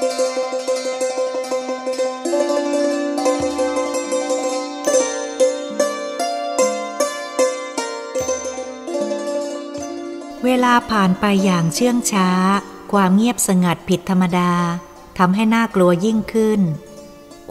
[0.00, 0.02] เว
[10.64, 12.30] ลาผ่านไปอย่างเชื่องช้า
[12.92, 14.52] ความเงียบสงัดผิดธรรมดา
[15.18, 16.60] ทำให้น่ากลัวยิ่งขึ้น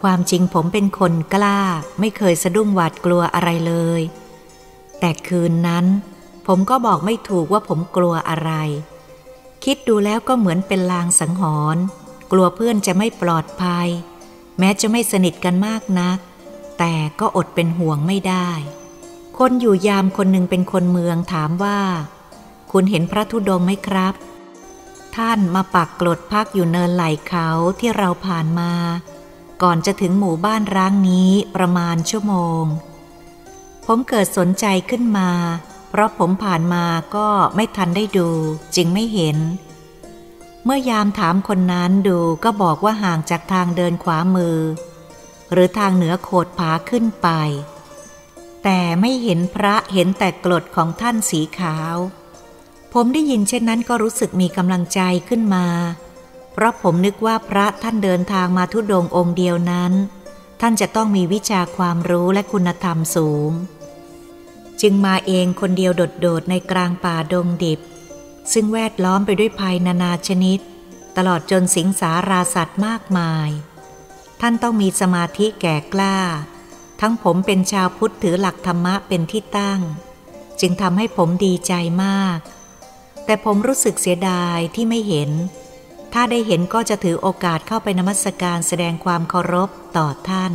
[0.02, 1.60] ความจริงผมเป็นคนกล้า
[2.00, 4.02] ไม่เคยสะดุ้งหวาดกลัวอะไรเลย
[5.00, 5.86] แต่คืนนั้น
[6.48, 8.52] ผมก็บอกไม่ถูกว่าผมกลัวอะไร
[9.64, 11.44] คิดดูแล้วก็เหมือนเป็นลางสังห
[11.76, 11.84] รณ์
[12.32, 13.88] กลัวเพื่อนจะไม่ปลอดภัย
[14.60, 16.18] แม้จะไม่สนิทกันมากนัก
[16.80, 18.50] แต่ก็อดเป็นห่วงไม่ได้
[19.38, 21.80] คนอยู่ยามคนหนึ่งเป็นคนเมืองถามว่า
[22.72, 24.14] คุณเห็นพระธุดงค์ไหมครับ
[25.16, 27.48] ท่านมาปักกลดพักอยู่เนินไหลเขา
[27.80, 28.72] ที่เราผ่านมา
[29.64, 32.64] ก่อนจะถึงหมู่บ้านร้างนี้ประมาณชั่วโมง
[33.86, 35.32] ผมเกิดสนใจขึ้นมา
[35.90, 38.30] เพราะผมผ่านมาก็ไม่ทันได้ดู
[38.76, 39.38] จึงไม่เห็น
[40.70, 44.60] เมื่อยามถามคนนั้นดูก็บอกว่าห่างจากทางเดินขวามือ
[45.52, 47.30] หรือทางเหนือโขดผาขึ้นไป
[48.64, 51.96] แต่ไม่เห็นพระเห็นแต่กรดของท่านสีขาว
[52.94, 55.68] ผมได้ยินเช่นนั้นก็รู้สึกมีกำลังใจขึ้นมา
[56.54, 59.94] เพราะผมนึกว่าพระท่านเดินทางมาทุดงองค์เดียวนั้น
[60.62, 63.52] ท่านจะต้องมีวิชาความรู้และคุณธรรมสูง
[64.82, 65.92] จึงมาเองคนเดียว
[66.22, 67.82] โดดๆในกลางป่าดงดิบ
[68.54, 70.60] ซึ่งแวดล้อมไปด้วยภัยนานาชนิด
[71.18, 73.50] ตลอดจนสิงสาราสัตว์มากมาย
[74.42, 76.18] ท่านต้องมีสมาธิแก่กล้า
[77.02, 79.82] ทั้งผมเป็นชาวพุทธถือหลักธรรมะเป็นที่ตั้ง
[80.60, 82.40] จึงทำให้ผมดีใจมาก
[83.26, 85.30] แต่ผมรู้สึกเสียดายที่ไม่เห็น
[86.14, 90.54] ถ้าได้เห็นก็จะถือโอกาสเข้าไปนมัสการแสดงความเคารพต่อท่าน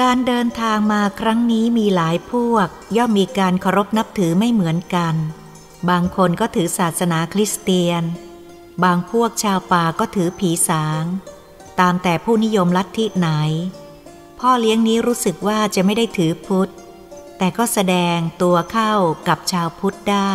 [0.00, 5.14] การเดินทางมาครั้งนี้มีหลายพวก ย่อมมีการเคารพนับถือไม่เหมือนกัน
[5.90, 8.02] บางคนก็ถือศาสนาคริสเตียน
[8.84, 11.04] บางพวกชาวป่าก็ถือผีสาง
[11.80, 13.28] ตามแต่ผู้นิยมลัทธิไหน
[14.40, 16.70] พ่อเลี้ยงนี้รู้สึกว่าจะไม่ได้ถือพุทธ
[17.38, 18.92] แต่ก็แสดงตัวเข้า
[19.28, 20.34] กับชาวพุทธได้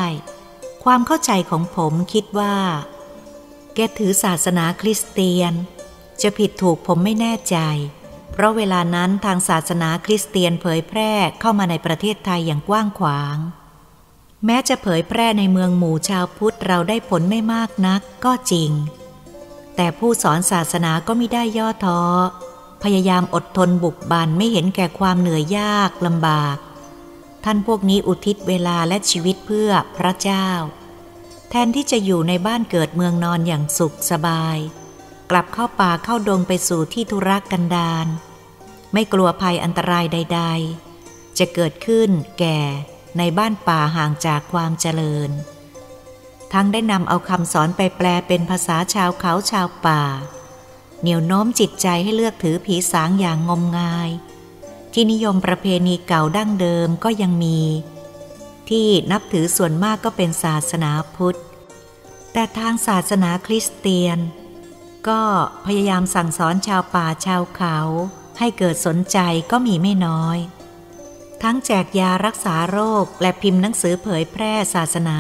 [0.84, 2.56] ความเข้าใจของผมคิดว่า
[3.76, 5.54] แกถือศาสนาคริสเตียน
[6.22, 7.58] จะผิดถูกผมไม่แน่ใจ
[8.32, 13.38] เพราะเวลานั้นทางศาสนาคริสเตียนเผยแพร่เข้ามาในประเทศไทยอย่างกว้างขวาง
[14.46, 18.72] แม้จะเผยแพร่ในเมืองหมู่ชาวพุทธเราได้ผลไม่มากนักก็จริง
[19.76, 22.02] แต่ผู้สอนศาสนาก็ไม่ได้ย่อท้อ
[22.84, 26.58] พยายามอดทนบุกบันไม่เห็นแก่ความเหนื่อยยากลำบาก
[27.44, 30.48] ท่านพวกนี้อุทิศเวลาและชีวิตเพื่อพระเจ้า
[31.50, 34.58] แทนที่จะอยู่ในบ้านเกิดเมืองนอนอย่างสุขสบาย
[35.32, 38.08] กลับเข้าป่าเข้าดงไปสู่ที่ธุรกันดาร
[38.94, 40.42] ไม่กลัวภัยอันตรายใด
[40.92, 42.10] ๆ จะเกิดขึ้น
[42.40, 42.60] แก่
[43.18, 45.30] ในบ้านป่าห่างจากความเจริญ
[46.54, 50.04] ทั้งได้นำเอาคำสอนไปแปลเป็นภาษาชาวเขาชาวป่า
[51.02, 54.10] เหนี่ยวโน้มจิตใจให้เลือกถือผีสางอย่างงมงาย
[54.94, 57.60] ที่นิยมประเพณีเก่าดั้งเดิมก็ยังมี
[58.70, 61.40] ที่นับถือส่วนมากก็เป็นศาสนาพุทธ
[62.34, 64.18] แต่ทางศาสนาคริสเตียน
[65.08, 65.22] ก็
[65.66, 67.78] พยายามสั่งสอนชาวป่าชาวเขา
[68.40, 69.18] ให้เกิดสนใจ
[69.52, 70.38] ก็มีไม่น้อย
[71.44, 75.20] ทั้งแจกยารักษาโรคและพิมพ์หนังสือเผยแพร่ศาสนา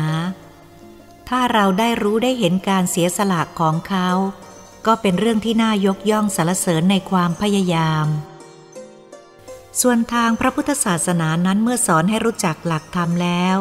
[1.29, 4.09] ถ้าเราได้รู้ได้เห็นการเสียสละของเขา
[4.85, 8.07] ก็เป็นเรื่องที่น่ายกย่องสรรเสริญในความพยายาม
[9.81, 13.57] ส่วนทางพระพุทธศาสนานั้นเมื่อสอนให้รู้จักหลักธรรมแล้ว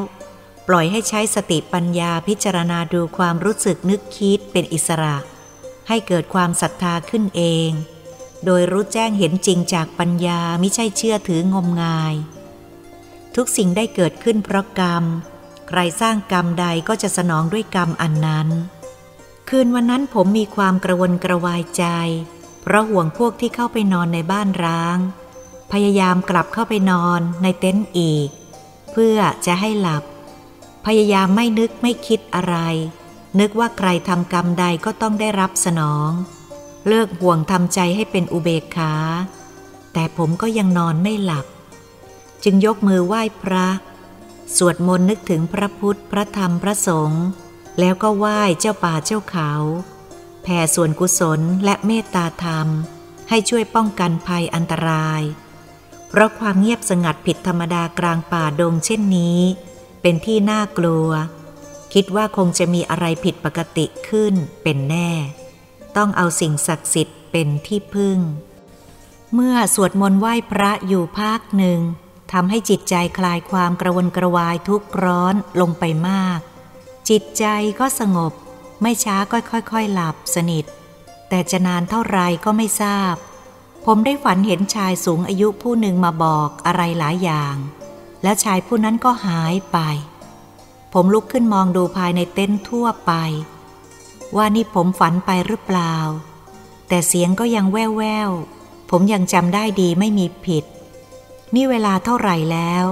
[0.68, 5.16] ปล่อยให้ใช้สติปัญญาพิจารณาดูความรู้สึกนึกคิดเป็นอิสระ
[5.88, 7.70] ให้เกิดความศรัทธาขึ้นเอง
[8.44, 12.14] โดยรู้แจ้งเห็นจริงจากปัญญาไม่ใช่เชื่อถืองมงาย
[13.36, 15.04] ทุกสิ่งได้เกิดขึ้นเพราะกรรม
[15.68, 18.48] ใครสร้างกรรมใดก็จะสนองด้วยกรรมอันนั้น
[19.48, 21.84] คืนวันนั้นผมมีความกระวนกระวายใจ
[22.62, 24.98] เพราะห่วงพวกที่เข้าไปนอนในบ้านร้าง
[25.72, 28.28] พยายามกลับเข้าไปนอนในเต็นท์อีก
[28.92, 30.04] เพื่อจะให้หลับ
[30.86, 32.56] พยายามไม่นึกไม่คิดอะไร
[33.40, 36.10] นึกว่าใครทำกรรมใดก็ต้องได้รับสนอง
[36.88, 38.94] เลิกห่วงทำใจให้เป็นอุเบกขา
[39.92, 41.46] แต่ผมก็ยังนอนไม่หลับ
[42.44, 43.66] จึงยกมือไหว้พระ
[44.56, 47.24] สวดมนต์นึกถึงพระพุทธ พระธรรม พระสงฆ์
[47.80, 49.50] แล้วก็ไหว้เจ้าป่าเจ้าเขา
[50.42, 52.68] แผ่ส่วนกุศลและเมตตาธรรม
[53.28, 55.22] ให้ช่วยป้องกันภัยอันตราย
[56.08, 59.40] เพราะความเงียบสงัดผิดธรรมดากลางป่าดงเช่นนี้
[60.02, 61.08] เป็นที่น่ากลัว
[61.92, 65.10] คิดว่าคงจะมีอะไรผิดปกติขึ้นเป็นแน่
[65.96, 68.18] ต้องเอาสิ่งศักดิ์สิทธิ์เป็นที่พึ่ง
[69.34, 71.80] เมื่อสวดมนต์ไหว้พระอยู่ภาคหนึ่ง
[72.32, 76.40] ทำให้จิตใจคลายความกระวนกระวายทุกข์ร้อนลงไปมาก
[77.08, 77.44] จิตใจ
[77.80, 78.32] ก็สงบ
[78.82, 80.64] ไม่ช้าก็ค่อยๆ หลับสนิท
[81.28, 83.14] แต่จะนานเท่าไรก็ไม่ทราบ
[83.86, 87.56] ผมได้ฝันเห็นชายสูงอายุผู้หนึ่งมาบอกอะไรหลายอย่าง
[88.22, 89.78] แล้วชายผู้นั้นก็หายไป
[90.92, 93.12] ผมลุกขึ้นมองดูภายในเต็นท์ทั่วไป
[94.36, 95.94] ว่านี่ผมฝันไปหรือเปล่า
[96.88, 98.30] แต่เสียงก็ยังแว่วแวว
[98.90, 100.64] ผมยังจำได้ดีไม่มีผิด
[101.54, 102.84] นี่เวลาเท่าไหร่แล้ว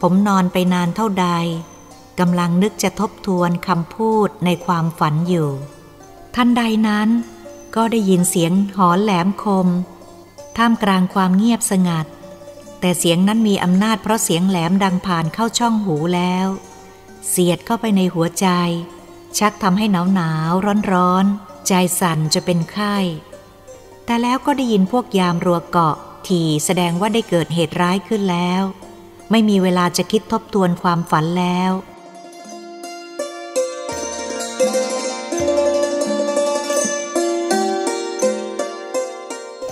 [0.00, 1.28] ผมนอนไปนานเท่าใด
[2.20, 5.50] กำลังนึกจะทบทวนคำพูดในความฝันอยู่
[6.34, 7.08] ทันใดนั้น
[7.76, 9.68] ก็ได้ยินเสียงหอนแหลมคม
[10.56, 12.06] ท่ามกลางความเงียบสงัด
[12.80, 16.46] แต่เสียงนั้นมีอำนาจเพราะเสียงแหลมดังผ่านเข้าช่องหูแล้ว
[17.28, 18.48] เสียดเข้าไปในหัวใจ
[19.38, 21.24] ชักทำให้หนาวหนาวร้อนร้อน
[21.68, 22.96] ใจสั่นจะเป็นไข้
[24.04, 25.96] แต่แล้วก็ได้ยินพวกยามรัวเกาะ
[26.28, 28.62] ที่แสดงว่าได้เกิดเหตุร้ายขึ้นแล้ว
[29.30, 31.72] ไม่มีเวลาจะคิดทบทวนความฝันแล้ว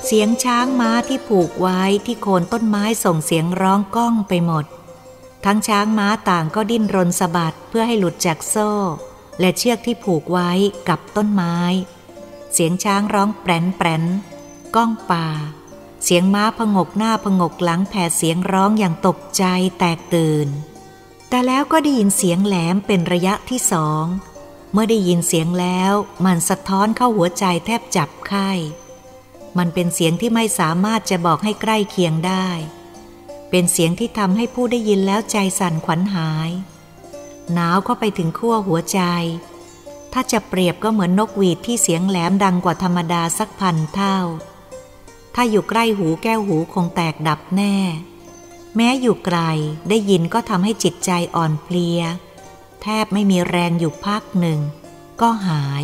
[0.05, 4.65] เสียงช้างม้าที่ผูกไว้ที่โคนต้นไม้ส่งเสียงร้องก้องไปหมด
[5.45, 8.71] ทั้งช้างม้าต่างก็ดิ้นรนสะบัดเพื่อให้หลุดจากโซ่
[9.41, 10.50] และเชือกที่ผูกไว้
[10.89, 11.56] กับต้นไม้
[12.53, 14.03] เสียงช้างร้องแปรนแปรน
[14.75, 15.27] ก้องป่า
[16.05, 19.45] เสียงม้าพงกหน้าพงกหลังแผ่เสียงร้องอย่างตกใจ
[19.79, 20.49] แตกตื่น
[21.29, 24.05] แต่แล้วก็ได้ยินเสียงแหลมเป็นระยะที่สอง
[24.73, 25.93] เมื่อได้ยินเสียงแล้ว
[26.25, 28.50] มันสะท้อนเข้าหัวใจแทบจับไข้
[29.59, 32.49] มันเป็นเสียงที่ไม่สามารถจะบอกให้ใกล้เคียงได้
[33.50, 36.50] เป็นเสียงที่ทำให้ผู้ได้ยินแล้วใจสั่นขวัญหาย
[37.53, 39.00] หนาวเข้าไปถึงขั้วหัวใจ
[40.12, 44.19] ถ้าจะเปรียบก็เหมือนนกหวีดที่เสียงแหลมดังกว่าธรรมดาสักพันเท่า
[45.34, 47.76] ถ้าอยู่ใกล้หูแก้วหูคงแตกดับแน่
[48.76, 49.38] แม้อยู่ไกล
[49.88, 52.00] ได้ยินก็ทำให้จิตใจอ่อนเพลีย
[52.82, 54.60] แทบไม่มีแรงอยู่พักหนึ่ง
[55.20, 55.82] ก็หาย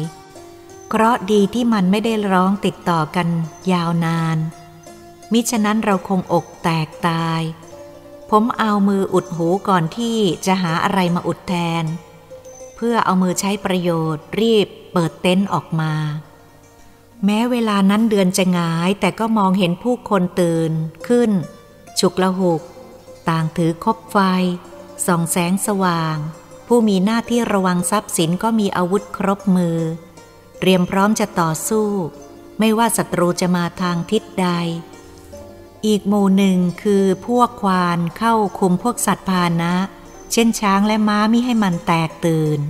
[0.88, 3.28] เคราะดีที่มันไม่ได้ร้องติดต่อกัน
[3.72, 4.38] ยาวนาน
[5.32, 7.42] มิฉะนั้นเราคงอกแตกตาย
[8.30, 11.84] ผมเอามืออุดหูก่อนที่จะหาอะไรมาอุดแทน
[12.76, 15.92] เพื่อเอามือใช้ประโยชน์รีบเปิดเต็นท์ออกมา
[17.24, 20.72] แม้เวลานั้นเดือนจะงายแต่ก็มองเห็นผู้คนตื่น
[21.08, 21.30] ขึ้น
[22.00, 22.62] ฉุกละหุก
[23.28, 24.18] ต่างถือคบไฟ
[25.06, 26.16] ส่องแสงสว่าง
[26.66, 29.78] ผู้มีหน้าที่ระวังทรัพย์สินก็มีอาวุธครบมือ
[30.58, 31.88] เตรียมพร้อมจะต่อสู้
[32.58, 34.48] ไม่ว่าศัตรูจะมาทางทิศใด
[35.86, 39.74] อีกหมู่หนึ่งคือพวกควานเข้าคุมพวกสัตว์พานะ
[40.32, 42.60] เช่นช้างและม้ามิให้มันแตกตื่น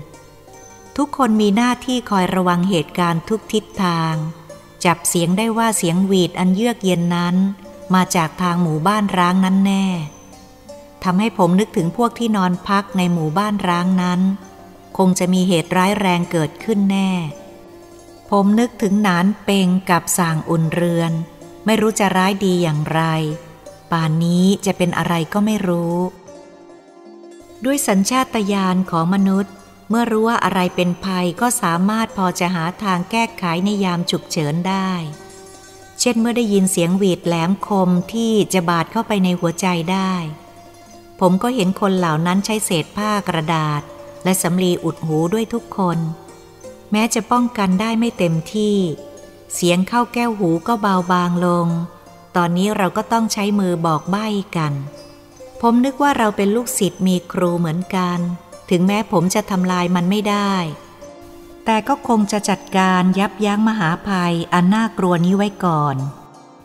[0.96, 4.14] ทุกคนมีหน้าที่คอยระวังเหตุการณ์ทุกทิศทาง
[4.86, 7.36] จับเสียงได้ว่าเสียงหวีดอันเยือกเย็นนั้น
[7.94, 9.86] มาจากทางหมู่บ้านร้างนั้นแน่
[11.04, 14.20] ทำให้ผมนึกถึงพวกที่นอนพักในหมู่บ้านร้างนั้น
[14.98, 17.10] คงจะมีเหตุร้ายแรงเกิดขึ้นแน่
[18.30, 21.12] ผมนึกถึงนานเปงกับสางอุ่นเรือน
[21.66, 23.02] ไม่รู้จะร้ายดีอย่างไร
[23.92, 25.96] ป่านนี้จะเป็นอะไรก็ไม่รู้
[27.64, 29.54] ด้วยสัญชาตญาณของมนุษย์
[29.88, 34.92] เมื่อรู้ว่าอะไรเป็นภัยก็สามารถพอจะหาทางแก้ไขในยามฉุกเฉินได้
[36.00, 40.14] เช่นเมื่อได้ยินเสียงหวีดแหลมคมที่จะบาดเข้าไปในหัวใจได้
[41.20, 43.82] ผมก็เห็นคนเหล่านั้นใช้เศษผ้ากระดาษ
[44.24, 45.98] และสำลีอุดหูด้วยทุกคน
[46.92, 48.78] แม้จะป้องกันได้ไม่เต็มที่
[49.54, 51.68] เสียงเข้าแก้วหูก็เบาบางลง
[52.36, 54.26] ตอนนี้เราก็ต้องใช้มือบอกใบ้
[54.56, 54.72] กัน
[55.60, 58.18] ผมนึกว่าเราเป็นลูกศิษย์มีครูเหมือนกัน
[58.70, 60.54] ถึงแม้ผมจะทำลายมันไม่ได้
[61.64, 65.96] แต่ก็คงจะจัดการยับยั้งมหาภัยอันน่ากลัวนี้ไว้ก่อน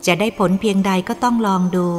[0.06, 1.90] จะได้ผลเพียงใดก็ต้องลองดู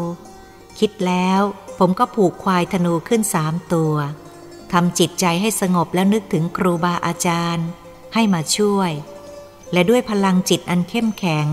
[0.79, 1.41] คิดแล้ว
[1.79, 3.95] ผมก็ผูกควายธนูขึ้นสามตัว
[4.73, 7.67] ทำจิตใจให้สงบแล้วนึกถึงครูบาอาจารย์
[8.15, 8.93] ให้มาช่วย
[9.73, 11.49] และด้วยพลังจิตอันเข้มแข็ง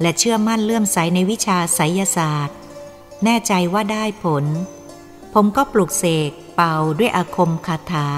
[0.00, 2.56] และเชื่อมั่นเลื่อมใสในวิชาไสยศาสตร์
[3.24, 4.44] แน่ใจว่าได้ผล
[5.32, 8.08] ผมก็ปลุกเสกเป่าด้วยอาคมคาถา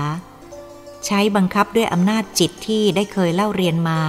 [1.06, 4.02] ใช้บังคับด้วยอำนาจจิตที่ได้เคยเล่าเรียนมา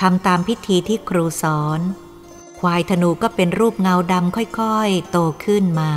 [0.00, 1.80] ทำตามพิธีที่ครูสอน
[2.60, 5.92] ควายธนูก็เป็นรูปเงาดำค่อยๆ โตขึ้นมา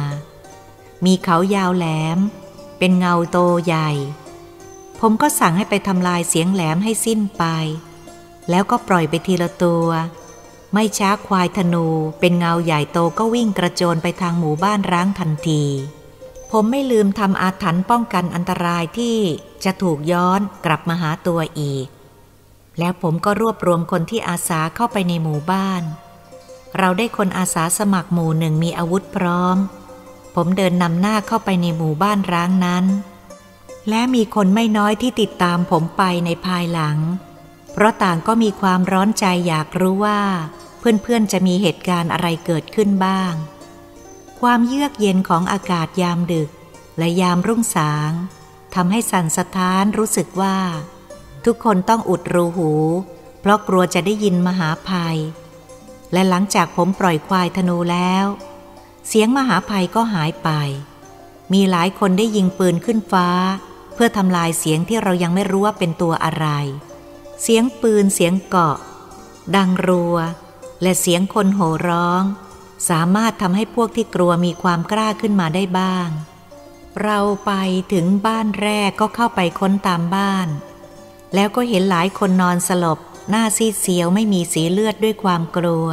[1.05, 2.19] มีเขายาวแหลม
[2.79, 3.89] เป็นเงาโตใหญ่
[5.01, 7.43] ผมก็สั่งให้ไปทำลายเสียงแหลมให้สิ้นไป
[8.49, 9.87] แล้วก็ปล่อยไปทีละตัว
[10.73, 11.85] ไม่ช้าควายธนู
[12.19, 15.63] เป็นเงาใหญ่โตก็วิ่งกระโจนไปทางหมู่บ้านร้างทันที
[16.51, 19.17] ผมไม่ลืมทำอาถรรพ์ป้องกันอันตรายที่
[19.63, 21.87] จะถูกย้อนกลับมาหาตัวอีก
[22.79, 25.83] แล้วผมก็รวบรวมคนที่อาสาเข้าไปในหมู่บ้าน
[26.77, 29.57] เราได้คนอาสาสมัครหมู่หนึ่งมีอาวุธพร้อม
[30.35, 32.85] ผมเดินนำหน้าเข้าไปในหมู่บ้านร้างนั้น
[33.89, 36.97] และมีคนไม่น้อยที่ติดตามผมไปในภายหลัง
[37.77, 40.21] เพราะต่างก็มีความร้อนใจอยากรู้ว่า
[40.79, 43.33] เพื่อนๆจะมีเหตุการณ์อะไรเกิดขึ้นบ้าง
[44.41, 46.49] ความเยือกเย็นของอากาศยามดึก
[46.97, 48.11] และยามรุ่งสาง
[48.75, 50.57] ทำให้สันสะท้านรู้สึกว่า
[51.45, 52.71] ทุกคนต้องอุดรูหู
[53.41, 55.17] เพราะกลัวจะได้ยินมหาภัย
[56.13, 58.25] และหลังจากผมปล่อยควายธนูแล้ว
[59.07, 60.49] เสียงมหาภัยก็หายไป
[61.53, 63.29] มีหลายคนได้ยิงปืนขึ้นฟ้า
[63.93, 66.47] เพื่อทำลายเสียงที่เรายังไม่รู้ว่าเป็นตัวอะไร
[67.41, 68.77] เสียงปืนเสียงเกาะ
[69.55, 70.17] ดังรัว
[70.81, 72.23] และเสียงคนโห่ร้อง
[72.89, 76.09] สามารถทำให้พวกที่กลัวมีความกล้าขึ้นมาได้บ้าง
[77.03, 77.51] เราไป
[77.93, 80.47] ถึงบ้านแรกก็เข้าไปค้นตามบ้าน
[81.33, 85.87] แล้วก็เห็นหลายคนนอนสลบ หน้าซีดเสียวไม่มีสีเลือดด้วยความกลัว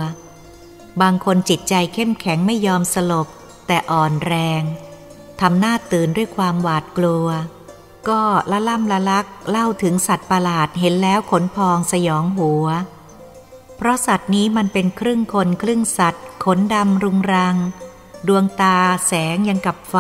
[1.01, 3.29] บางคนจิตใจเข้มแข็งไม่ยอมสลบ
[3.67, 4.63] แต่อ่อนแรง
[5.41, 7.27] ทำหน้าตื่นด้วยความหวาดกลัว
[8.09, 12.67] ก็ละล่ำละลักเล่าถึงสัตว์ประหลาดเห็นแล้วขนพองสยองหัว
[13.77, 17.57] เพราะสัตว์นี้มันเป็นครึ่งคนครึ่งสัตว์ ขนดำรุงรัง
[18.29, 19.97] ดวงตาแสงยังกับไฟ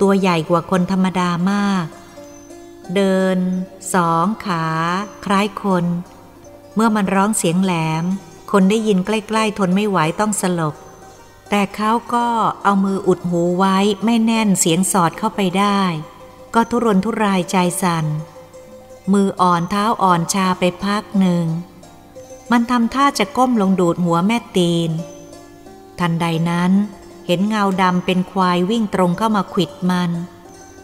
[0.00, 1.86] ตัวใหญ่กว่าคนธรรมดามาก
[2.94, 3.38] เดิน
[3.94, 4.66] สองขา
[5.24, 5.84] คล้ายคน
[6.74, 7.72] เมื่อมันร้องเสียงแหล
[8.02, 8.04] ม
[8.52, 10.74] คนได้ยินใกล้ๆ ทนไม่ไหวต้องสลบ
[11.50, 12.26] แต่เขาก็
[12.64, 15.80] เอามืออุดหูไว้ไม่แน่นเสียงสอดเข้าไปได้
[16.54, 18.06] ก็ทุรนทุรายใจสัน่น
[19.12, 21.44] มืออ่อนเท้าอ่อนชาไปพักหนึ่ง
[22.50, 24.90] มันทำท่าจะก้มลงดูดหัวแม่ตีน
[25.98, 26.72] ทันใดนั้น
[27.26, 30.10] เห็นเงาดำเป็นควายวิ่งตรงเข้ามาขิดมัน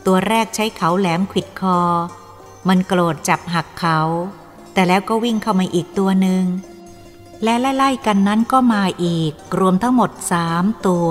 [0.06, 1.80] ตัวแรกใช้เขาแหลมขิดคอ
[2.68, 4.00] มันโกรธจับหักเขา
[4.72, 6.44] แต่แล้วก็วิ่งเข้ามาอีกตัวหนึ่ง
[7.42, 11.08] และไล่ๆกันนั้นก็มาอีก รวมทั้งหมดสามตัว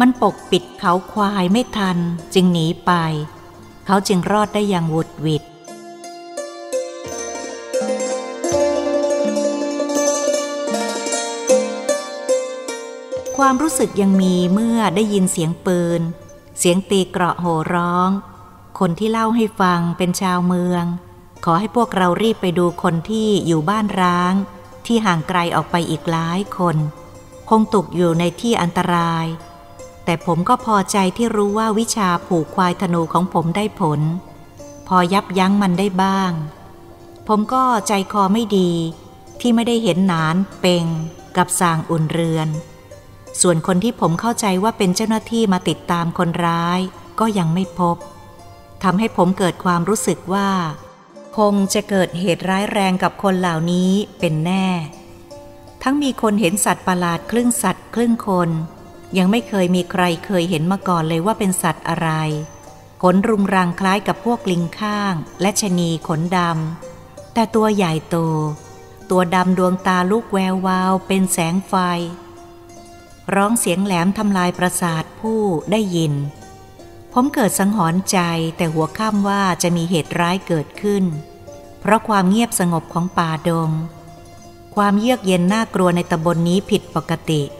[0.00, 1.98] มันปกปิดเขาควายไม่ทัน
[2.34, 2.92] จึงหนีไป
[3.92, 5.42] เขาจึงรอดได้อย่างวุดวิด
[13.36, 16.00] ความรู้สึกยังมีเมื่อได้ยินเสียงปืน
[16.58, 18.10] เสียงตีเกราะโห่ร้อง
[18.78, 20.84] คนที่เล่าให้ฟังเป็นชาวเมือง
[21.44, 24.34] ขอให้พวกเรารีบไปดูคนที่อยู่บ้านร้าง
[24.86, 26.76] ที่ห่างไกลออกไปอีกหลายคน
[27.48, 29.26] คงตกอยู่ในที่อันตราย
[30.10, 34.00] แต่ผมก็พอใจที่รู้ว่าวิชาผูกควายธนูของผมได้ผล
[34.88, 36.32] พอยับยั้งมันได้บ้าง
[37.28, 38.70] ผมก็ใจคอไม่ดี
[39.40, 40.86] ที่ไม่ได้เห็นนานเป่ง
[41.36, 42.48] กับสางอุ่นเรือน
[43.40, 46.80] ส่วนคนที่ผมเข้าใจว่าเป็นเจ้าหน้าที่มาติดตามคนร้าย
[47.20, 47.96] ก็ยังไม่พบ
[48.82, 50.50] ทำให้ผมเกิดความรู้สึกว่า
[51.38, 54.68] คงจะเกิดเหตุร้ายแรงกับคนเหล่านี้เป็นแน่
[55.82, 58.50] ทั้งมีคนเห็นสัตว์ประหลาดครึ่งสัตว์ครึ่งคน
[59.18, 62.10] ยังไม่เคยมีใครเคยเห็นมาก่อนเลยว่าเป็นสัตว์อะไร
[63.02, 68.16] ขนรุงรังคล้ายกับพวกลิงข้าง และชนีขนดำ แต่ตัวใหญ่โต
[69.10, 71.74] ตัวดำดวงตาลูกแวววาวเป็นแสงไฟ
[73.34, 75.40] ร้องเสียงแหลมทำลายประสาทผู้
[75.70, 76.12] ได้ยิน
[77.12, 78.18] ผมเกิดสังหรณ์ใจ
[78.56, 81.04] แต่หัวข้ามว่าจะมีเหตุร้ายเกิดขึ้น
[81.80, 83.70] เพราะความเงียบสงบของป่าดง
[84.74, 87.42] ความเยือกเย็นน่ากลัวในตำบลนนี้ผิดปกติ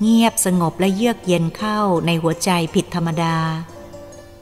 [0.00, 3.36] เงียบสงบและเยือกเย็นเข้าในหัวใจผิดธรรมดา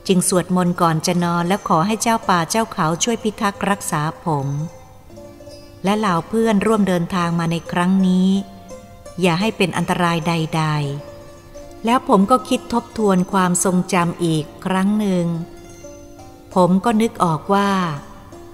[0.07, 4.47] จึงสวดมนต์ก่อนจะนอนและขอให้เจ้าป่าเจ้าเขาช่วยพิทักษ์รักษาผม
[5.85, 8.29] และเหล่าเพื่อนร่วมเดินทางมาในครั้งนี้
[9.21, 10.65] อย่าให้เป็นอันตรายใด
[11.25, 15.27] ๆ แล้วผมก็คิดทบทวนความทรงจำอีกครั้งหนึ่ง
[16.55, 17.71] ผมก็นึกออกว่า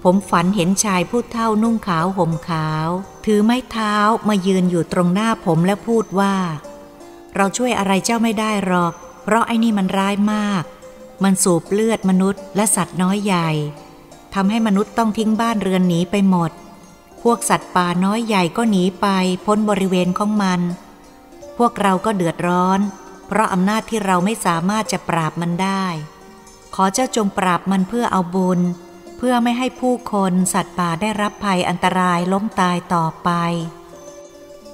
[0.03, 2.87] ผมฝันเห็นชายผู้เท่านุ่งขาวห่มขาว
[3.25, 3.95] ถือไม้เท้า
[4.27, 6.35] มายืนอยู่ตรงหน้าผมและพูดว่า
[7.35, 8.93] เราช่วยอะไรเจ้าไม่ได้หรอก
[9.23, 10.63] เพราะไอ้นี่มันร้ายมาก
[11.23, 13.49] มันสูบเลือดมนุษย์และสัตว์น้อยใหญ่
[14.33, 16.51] ทำให้มนุษย์ต้องทิ้งบ้านเรือนหนีไปหมด
[17.23, 19.07] พวกสัตว์ป่าน้อยใหญ่ก็หนีไป
[19.45, 20.61] พ้นบริเวณของมัน
[21.57, 22.79] พวกเราก็เดือดร้อน
[23.27, 25.85] เพราะอำนาจที่เราไม่สามารถจะปราบมันได้
[26.75, 28.59] ขอเจ้าจงปราบมันเพื่อเอาบุญ
[29.17, 33.29] เพื่อไม่ให้ผู้คนสัตว์ป่าได้รับภัยอันตรายล้มตายต่อไป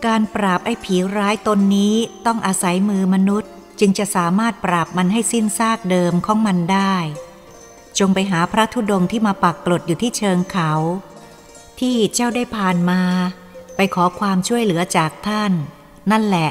[0.05, 1.95] การปราบไอ้ผีร้ายตนนี้
[2.25, 6.95] ต้องอาศัยมือมนุษย์ จึงจะสามารถปราบมันให้สิ้นซากเดิมของมันได้
[8.00, 10.71] จงไปหาพระธุดงที่มาปักกลดอยู่ที่เชิงเขา
[11.79, 13.01] ที่เจ้าได้ผ่านมา
[13.75, 15.51] ไปขอความช่วยเหลือจากท่าน
[16.12, 16.50] นั่นแหละ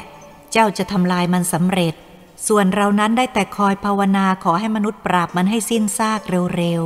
[0.51, 1.93] เจ้าจะทำลายมันสำเร็จ
[2.47, 6.21] ส่วนเรานั้นได้แต่คอยภาวนาขอให้มนุษย์ปราบมันให้สิ้นซาก
[6.57, 6.81] เร็ว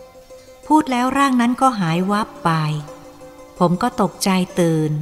[0.00, 2.50] ๆพูดแล้วร่างนั้นก็หายวับไป
[3.58, 4.30] ผมก็ตกใจ
[4.60, 4.92] ตื่น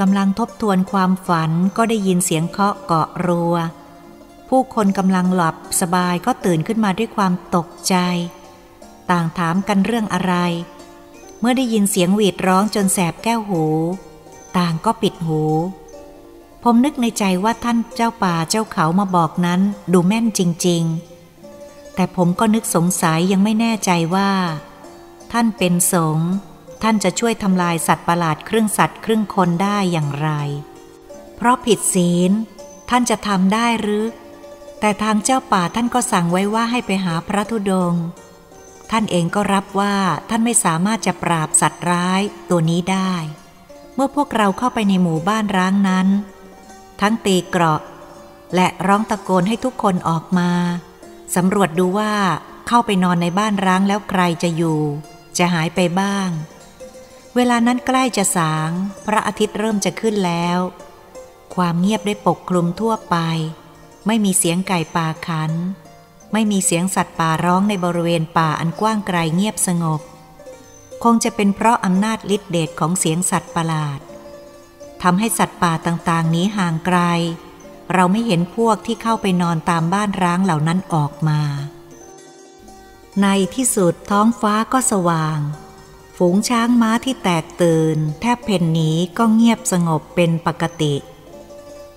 [0.00, 3.54] กำลังทบทวนความฝันก็ได้ยินเสียงเคาะเกาะรัว
[4.48, 7.94] ผู้คนกำลังหลับสบายก็ตื่นขึ้นมาด้วยความตกใจ
[9.10, 10.34] ต่างถามกันเรื่องอะไร
[11.40, 13.64] เมื่อได้ยินเสียงหวีดร้องจนแสบแก้วหู
[14.56, 15.42] ต่างก็ปิดหู
[16.62, 19.60] ผมนึกในใจว่าท่านเจ้าป่าเจ้าเขามาบอกนั้น
[19.92, 20.82] ดูแม่นจริง
[21.38, 24.30] ๆ แต่ผมก็นึกสงสัยยังไม่แน่ใจว่า
[25.32, 26.30] ท่านเป็นสงฆ์
[26.82, 30.30] ท่านจะช่วยทำลายสัตว์ประหลาดครึ่งสัตว์ครึ่งคนได้อย่างไร
[31.36, 32.30] เพราะผิดศีล
[32.90, 34.04] ท่านจะทำได้หรือ
[34.80, 38.04] แต่ทางเจ้าป่าท่านก็สั่งไว้ว่าให้ไปหาพระธุดงค์
[38.90, 39.94] ท่านเองก็รับว่า
[40.30, 43.12] ท่านไม่สามารถจะปราบสัตว์ร้ายตัวนี้ได้
[43.94, 46.08] เมื่อพวกเราเข้าไปในหมู่บ้านร้างนั้น
[47.00, 47.80] ทั้งตีเกราะ
[48.54, 50.50] และร้องตะโกนให้ทุกคนออกมา
[51.36, 52.12] สำรวจดูว่า
[52.68, 54.80] เข้าไปนอนในบ้านร้างแล้วใครจะอยู่
[55.38, 56.28] จะหายไปบ้าง
[57.36, 58.70] เวลานั้นใกล้จะสาง
[59.06, 60.58] พระอาทิตย์เริ่มจะขึ้นแล้ว
[61.54, 63.16] ความเงียบได้ปกคลุมทั่วไป
[64.06, 65.52] ไม่มีเสียงไก่ป่าขัน
[66.32, 70.00] ไม่มีเสียงสัตว์ป่าร้องในบริเวณป่าอันกว้างไกลเงียบสงบ
[71.04, 74.00] คงจะเป็นเพราะอำนาจฤทธิเดชของเสียงสัตว์ประหลาด
[75.02, 76.98] ทำให้สัตว์ป่าต่างๆนี้ห่างไกล
[77.94, 81.40] เราไม่เห็นพวกที่เข้าไปนอนตามบ้านร้างเหล่านั้นออกมา
[83.22, 85.38] ในที่สุดท้องฟ้าก็สว่าง
[86.22, 90.94] ฝูงช้างม้าที่แตกตื่น แทบเพ่นหนีก็เงียบสงบเป็นปกติ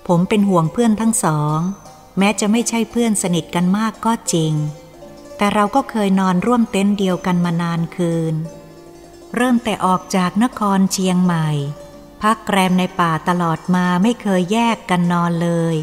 [0.06, 1.58] ผมเป็นห่วงเพื่อนทั้งสอง
[2.18, 4.52] แม้จะไม่ใช่เพื่อนสนิทกันมากก็จริง
[5.36, 8.34] แต่เราก็เคยนอนร่วมเต็นท์เดียวกันมานานคืน
[9.36, 11.48] เริ่มแต่ออกจากนครเชียงใหม่
[12.22, 15.76] พักแรมในป่าตลอดมาไม่เคยแยกกันนอนเลย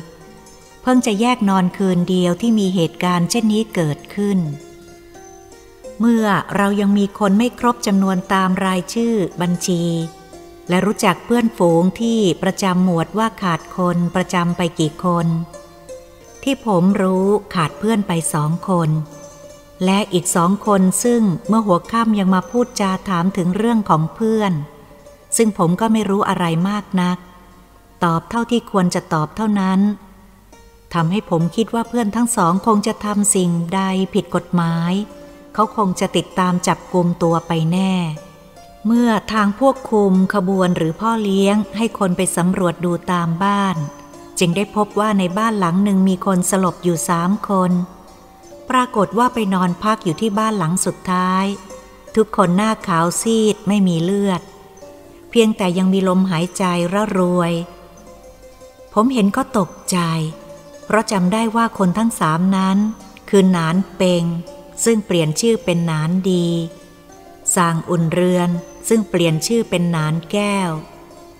[0.82, 4.40] เพิ่งจะแยกนอนคืนเดียวที่มีเหตุการณ์เช่นนี้เกิดขึ้น
[6.04, 9.84] เมื่อเรายังมีคนไม่ครบจำนวนตามรายชื่อบัญชี
[10.70, 15.28] และรู้จักเพื่อนฝูงที่ประจำหมวดว่าขาดคนประจำไปกี่คน
[16.44, 18.90] ที่ผมรู้ขาดเพื่อนไปสองคน
[19.86, 24.54] และอีกสองคนซึ่งเมื่อหัวค่ำยังมาพูดจาถามถึงเรื่องของเพื่อน
[25.38, 27.18] ซึ่งผมก็ไม่รู้อะไรมากนัก
[28.04, 29.80] ตอบเท่าที่ควรจะตอบเท่านั้น
[30.94, 33.82] ทำให้ผมคิดว่าเพื่อนทั้งสองคงจะทำสิ่งใด
[34.14, 34.94] ผิดกฎหมาย
[35.54, 37.94] เขาคงจะติดตามจับกลุ่มตัวไปแน่
[38.86, 43.76] เมื่อทางพวกคุมขบวนหรือพ่อเลี้ยงให้คนไปสำรวจดูตามบ้าน
[44.40, 47.72] จึงได้พบว่าในบ้านหลังหนึ่งมีคนสลบอยู่สามคน
[48.70, 51.46] ปรากฏว่าไปนอนพักอยู่ที่บ้านหลังสุดท้าย
[52.16, 54.42] ทุกคนหน้าขาวซีดไม่มีเลือด
[55.30, 57.54] เพียงแต่ยังมีลมหายใจระรวย
[58.94, 59.98] ผมเห็นก็ตกใจ
[60.86, 62.78] เพราะจำได้ว่าคนทั้งสามนั้น
[63.30, 64.24] คือนานเปง
[64.86, 66.48] ซึ่งเปลี่ยนชื่อเป็นนานดี
[67.56, 68.50] สางอุ่นเรือน
[68.90, 70.72] ซึ่งเปลี่ยนชื่อเป็นนานแก้ว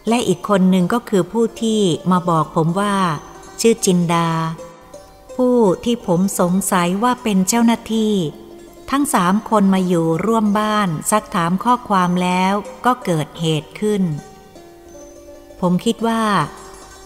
[0.08, 2.96] และอีกคนหนึ่งก็คือผู้ที่มาบอกผมว่า
[3.62, 4.30] ชื่อจินดา
[5.36, 8.16] ผู้ที่ผมสงสัยว่าเป็นเจ้าหน้าที่
[8.92, 12.54] ทั้งสามคนมาอยู่ร่วมบ้านซักถามข้อความแล้ว
[12.86, 14.04] ก็เกิดเหตุขึ้น
[15.62, 16.24] ผมคิดว่า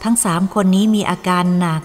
[0.03, 1.81] ทั้งสามคนนี้มีอาการหนัก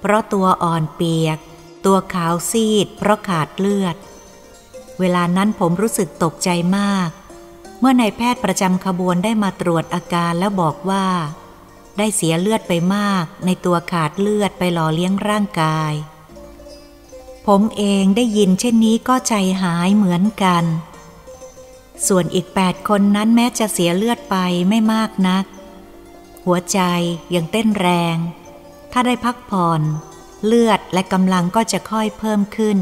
[0.00, 1.38] เพราะตัวอ่อนเปียก
[1.86, 3.96] ตัวขาวซีดเพราะขาดเลือด
[5.00, 7.10] เวลานั้นผมรู้สึกตกใจมาก
[7.80, 11.06] เมื่อนายแพทย์ประจำขบวนได้มาตรวจอาการแล้วบอกว่า
[11.98, 15.92] ได้เสียเลือดไปมาก ในตัวขาดเลือดไปหล่อเลี้ยงร่างกาย
[17.46, 20.64] ผมเองได้ยินเช่นนี้ก็ใจหายเหมือนกัน
[22.06, 24.36] ส่วนอีกแปดคนนั้นแม้จะเสียเลือดไป
[24.68, 25.44] ไม่มากนัก
[26.44, 26.80] หัวใจ
[27.34, 28.16] ยังเต้นแรง
[28.92, 29.82] ถ้าได้พักผ่อน
[30.44, 32.78] เลือดและกำลังก็จะค่อยเพิ่มขึ้น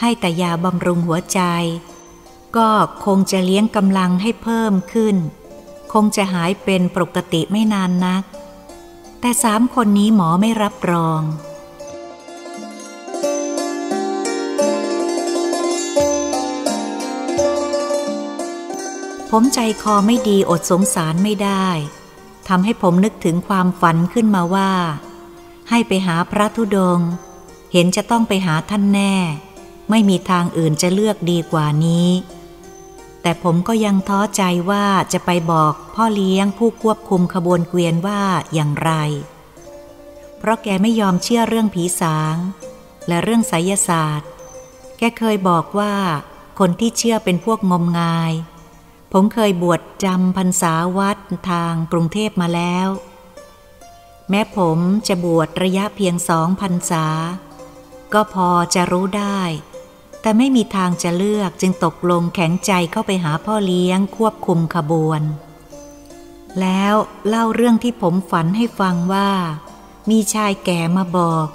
[0.00, 1.40] ให้แต่ยาบำรุงหัวใจ
[2.56, 2.70] ก็
[3.04, 5.16] คงจะเลี้ยงกำลังให้เพิ่มขึ้น
[5.92, 8.22] คงจะหายเป็นปกติไม่นานนัก
[9.20, 11.22] แต่สามคนนี้หมอไม่รับรอง
[19.30, 21.66] ผมใจคอไม่ดีอดสงสารไม่ได้
[22.48, 24.70] ทำให้ผมนึกถึงความฝันขึ้นมาว่า
[25.70, 27.00] ให้ไปหาพระธุดง
[27.72, 29.14] เห็นจะต้องไปหาท่านแน่
[29.90, 32.08] ไม่มีทางอื่นจะเลือกดีกว่านี้
[33.22, 38.22] แต่ผมก็ยังท้อใจว่าจะไปบอกพ่อเลี้ยงผู้ควบคุมขบวนเกวียนว่า
[38.54, 38.92] อย่างไร
[40.38, 42.36] เพราะแกไม่ยอมเชื่อเรื่องผีสาง
[43.08, 44.30] และเรื่องไสยศาสตร์
[44.98, 45.94] แกเคยบอกว่า
[46.58, 48.32] คนที่เชื่อเป็นพวกงมงาย
[49.12, 51.18] ผมเคยบวชจำพรรษาวัด
[51.50, 52.88] ทางกรุงเทพมาแล้ว
[54.30, 57.06] แม้ผมจะบวชระยะเพียงสองพรรษา
[58.12, 59.40] ก็พอจะรู้ได้
[60.20, 65.22] แต่ไม่มีทางจะเลือกจึงตกลงแข็งใจเข้าไปหาพ่อเลี้ยงควบคุมขบวน
[66.60, 66.94] แล้ว
[67.28, 69.30] เล่าเรื่องที่ผมฝันให้ฟังว่า
[70.10, 71.46] มีชายแก่มาบอก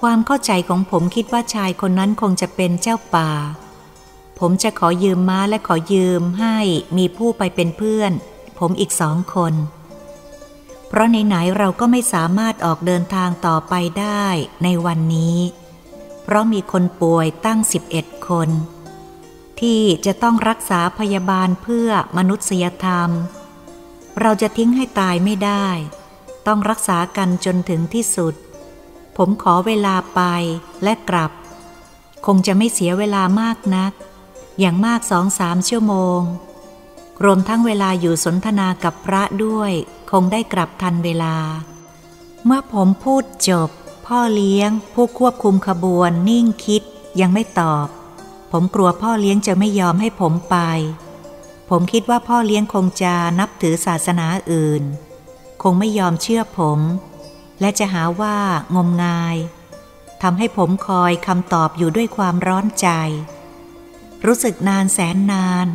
[0.00, 3.30] ความเข้าใจของผมคิดว่าชายคนนั้นคงจะเป็นเจ้าป่า
[4.38, 6.56] ผมจะขอยืมม้าและขอยืมให้
[6.96, 8.12] มีผู้ไปเป็นเพื่อน
[8.58, 9.52] ผมอีกสองคน
[10.92, 14.26] เพราะไหนๆเราก็ไม่สามารถออกเดินทางต่อไปได้
[14.64, 15.38] ในวันนี้
[16.22, 17.58] เพราะมีคนป่วยตั้ง
[17.92, 18.48] 11 คน
[19.60, 23.10] ที่จะต้องรักษาพยาบาลเพื่อมนุษยธรรม
[24.20, 25.66] เราจะทิ้งให้ตายไม่ได้
[26.46, 28.34] ต้องรักษากันจนถึงที่สุด
[29.16, 30.20] ผมขอเวลาไป
[30.82, 31.32] และกลับ
[32.26, 33.92] คงจะไม่เสียเวลามากนัก
[34.58, 36.20] อย่างมากสองสามชั่วโมง
[37.24, 39.72] รวมทั้งเวลาอยู่สนทนากับพระด้วย
[40.10, 41.36] คงได้กลับทันเวลา
[42.44, 43.68] เมื่อผมพูดจบ
[44.06, 46.82] พ่อเลี้ยง ผู้ควบคุมขบวน นิ่งคิด
[47.20, 47.86] ยังไม่ตอบ
[48.52, 50.56] ผมกลัวพ่อเลี้ยงจะไม่ยอมให้ผมไป
[51.70, 54.82] ผมคิดว่าพ่อเลี้ยงคงจะนับถือศาสนาอื่น
[55.62, 56.80] คงไม่ยอมเชื่อผม
[57.60, 58.38] และจะหาว่า
[58.76, 59.36] งมงาย
[60.22, 62.88] ทำให้ผมคอยคำตอบอยู่ด้วยความร้อนใจ
[64.26, 65.66] รู้สึกนานแสนนาน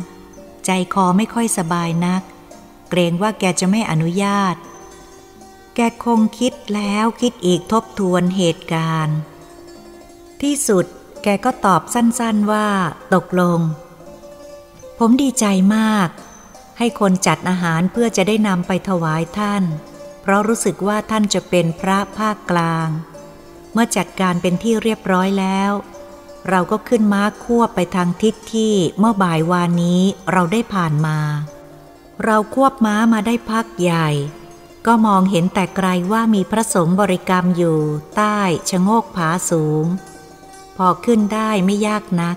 [0.70, 2.22] ใจคอไม่ค่อยสบายนัก
[2.90, 4.56] เกรงว่าแกจะไม่อนุญาต
[5.74, 9.18] แกคงคิดแล้วคิดอีกทบทวนเหตุการณ์
[10.42, 10.86] ที่สุด
[11.22, 12.68] แกก็ตอบสั้นๆว่า
[13.14, 13.60] ตกลง
[14.98, 16.08] ผมดีใจมาก
[16.78, 19.62] ให้คนจัดอาหารเพื่อจะได้นำไปถวายท่าน
[20.22, 22.88] เพราะรู้สึกว่าท่านจะเป็นพระภาคกลาง
[23.72, 25.72] เมื่อจัดการเป็นที่เรียบร้อยแล้ว
[26.48, 31.18] เราก็ขึ้นม้าควบไปทางทิศที่เมื่อบ่ายวานนี้เราได้ผ่านมา
[32.24, 34.08] เราควบม้ามาได้พักใหญ่
[34.86, 37.78] ก็มองเห็นแต่ไกลว่ามีพระสงฆ์บริกรรมอยู่
[38.16, 38.38] ใต้
[38.70, 39.84] ชะโงกผาสูง
[40.76, 42.36] พอขึ้นได้ไม่ยากนัก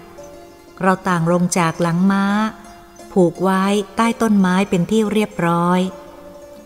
[0.82, 2.26] เราต่างลงจากหลังม้า
[3.14, 3.64] ผูกไว้
[3.96, 5.80] ใต้ต้นไม้เป็นที่เรียบร้อย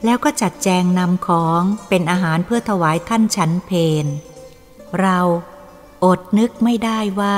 [0.06, 3.72] แล้วก็จัดแจงนำของเป็นอาหารเพื่อถวายท่านฉันเพ
[4.04, 4.06] น
[5.00, 5.20] เรา
[6.06, 7.38] อดนึกไม่ได้ว่า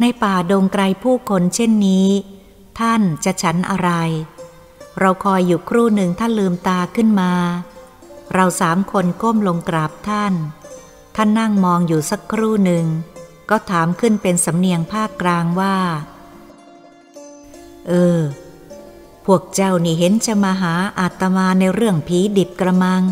[0.00, 2.08] ในป่าดงไกลผู้คนเช่นนี้
[2.78, 3.90] ท่านจะฉันอะไร
[4.98, 7.32] เราคอยอยู่ครู่หนึ่งท่านลืมตาขึ้นมา
[8.34, 10.34] เราสามคนก้มลงกราบท่าน
[11.16, 12.84] ท่านนั่งมองอยู่สักครู่หนึ่ง
[13.50, 15.76] ก็ถามขึ้นเป็นสำเนียงภาคกลางว่า
[17.88, 18.20] เออ
[19.26, 23.02] พวกเจ้านี่เห็นจะมาหาอาตมาในเรื่องผีดิบกระมัง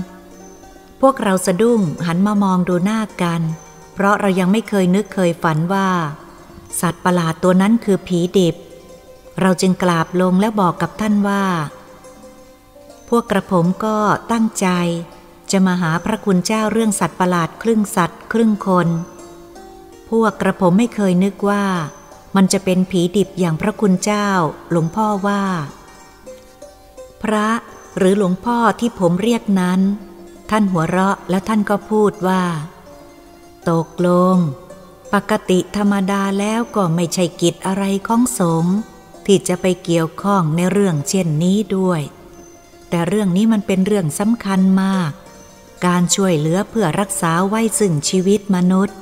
[1.00, 5.88] พวกเราสะดุ้งหันมามองดูหน้ากันเพราะเรายังไม่เคยนึกเคยฝันว่า
[6.80, 8.56] สัตว์ประหลาดตัวนั้นคือผีดิบ
[9.40, 11.44] เราจึงกราบลงแล้วบอกกับท่านว่า
[13.08, 13.96] พวกกระผมก็
[14.32, 14.68] ตั้งใจ
[15.52, 18.88] จะมาหาพระคุณเจ้าเรื่องสัตว์ประหลาดครึ่งสัตว์ครึ่งคน
[20.10, 21.64] พวกกระผมไม่เคยนึกว่า
[22.36, 24.28] มันจะเป็นผีดิบอย่างพระคุณเจ้า
[24.70, 25.42] หลวงพ่อว่า
[27.22, 27.48] พระ
[27.98, 29.80] หรือหลวงพ่อที่ผมเรียกนั้น
[30.50, 32.42] ท่านหัวเราะแล้วท่านก็พูดว่า
[33.70, 34.36] ตกลง
[35.14, 38.76] ปกติธรรมดาแล้วก็ไม่ใช่กิจอะไรของสงฆ์
[39.26, 42.00] ที่จะไปเกี่ยวข้องในเรื่องเช่นนี้ด้วย
[42.88, 45.10] แต่เรื่องนี้มันเป็นเรื่องสำคัญมาก
[45.86, 48.96] การช่วยเหลือเพื่อรักษาไว้ซึ่งชีวิตมนุษย์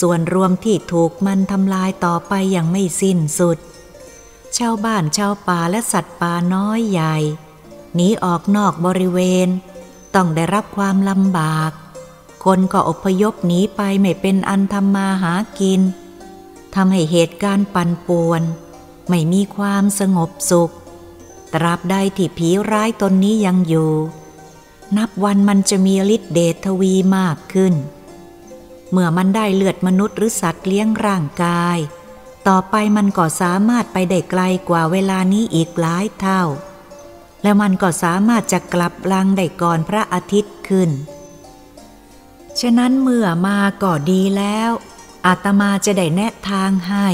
[0.00, 3.58] ส่วนรวมที่ถูกมันทำลายต่อไปอย่างไม่สิ้นสุด
[4.58, 7.16] ชาวบ้านชาวป่าและสัตว์ป่าน้อยใหญ่
[7.94, 9.48] หนีออกนอกบริเวณ
[10.14, 11.70] ต้องได้รับความลำบาก
[12.44, 15.80] คนก็อพยพหนีไปไม่เป็นอันทำมาหากิน
[16.74, 18.42] ทำให้เหตุการณ์ปั่นป่วน
[19.08, 20.72] ไม่มีความสงบสุข
[21.54, 23.92] ตราบใดที่ผีร้ายตนนี้ยังอยู่
[24.96, 27.74] นับวันมันจะมีฤทธิ์เดชทวีมากขึ้น
[28.90, 31.78] เมื่อมันได้เลือดมนุษย์หรือสัตว์เลี้ยงร่างกาย
[32.48, 36.42] ต่อไปมันก็สามารถไปได้ไกลกว่าเวลานี้อีกหลายเท่า
[37.42, 40.90] แล้วมันก็สามารถจะกลับลังได้ก่อนพระอาทิตย์ขึ้น
[42.60, 44.70] ฉะนั้นเมื่อมาก็ดีแล้ว
[45.26, 47.06] อาตมาจะได้แนะทางให้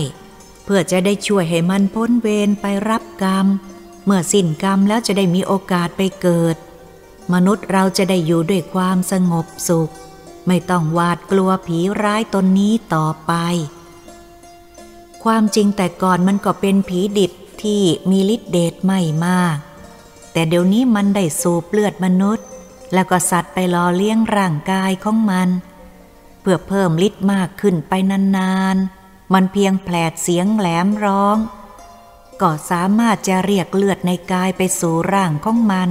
[0.64, 3.46] เพื่อจะได้ช่วยให้มันพ้นเวรไปรับกรรม
[4.04, 6.56] เมื่อสิ้นกรรมแล้วจะได้มีโอกาสไปเกิด
[7.32, 9.92] มนุษย์เราจะได้อยู่ด้วยความสงบสุข
[10.46, 13.32] ไม่ต้องหวาดกลัวผีร้ายตนนี้ต่อไป
[15.24, 19.56] ความจริงแต่ก่อนมันก็เป็นผีดิบที่มีฤทธิ์เดชไม่มาก
[20.32, 22.46] แต่เดี๋ยวนี้มันได้สูบเลือดมนุษย์
[22.92, 25.48] แล้วก็สัตว์ไปรอเลี้ยงร่างกายของมัน
[26.40, 27.92] เพื่อเพิ่มฤทธิ์มากขึ้นไป
[28.36, 31.36] นานๆ มันเพียงแผลดเสียงแหลมร้อง
[32.40, 35.90] ก็สามารถจะเรียกเลือดในกายไปสู่ร่างของมัน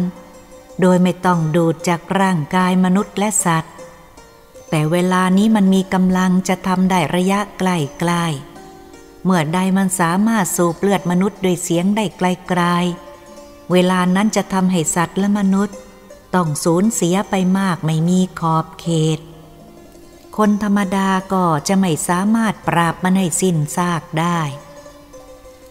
[0.81, 3.73] โดยไม่ต้องดูดจากร่างกายมนุษย์และสัตว์
[4.69, 7.63] แต่เวลานี้มันมีกำลังจะทำได้ระยะใก
[8.09, 15.77] ล้ๆเมื่อใดมันสามารถสูบเลือดมนุษย์โดยเสียงได้ไกลๆ เวลานั้นจะทำให้สัตว์และมนุษย์
[16.35, 19.19] ต้องสูญเสียไปมากไม่มีขอบเขต
[20.37, 24.39] คนธรรมดาก็จะไม่สามารถปราบมันให้สิ้นซากได้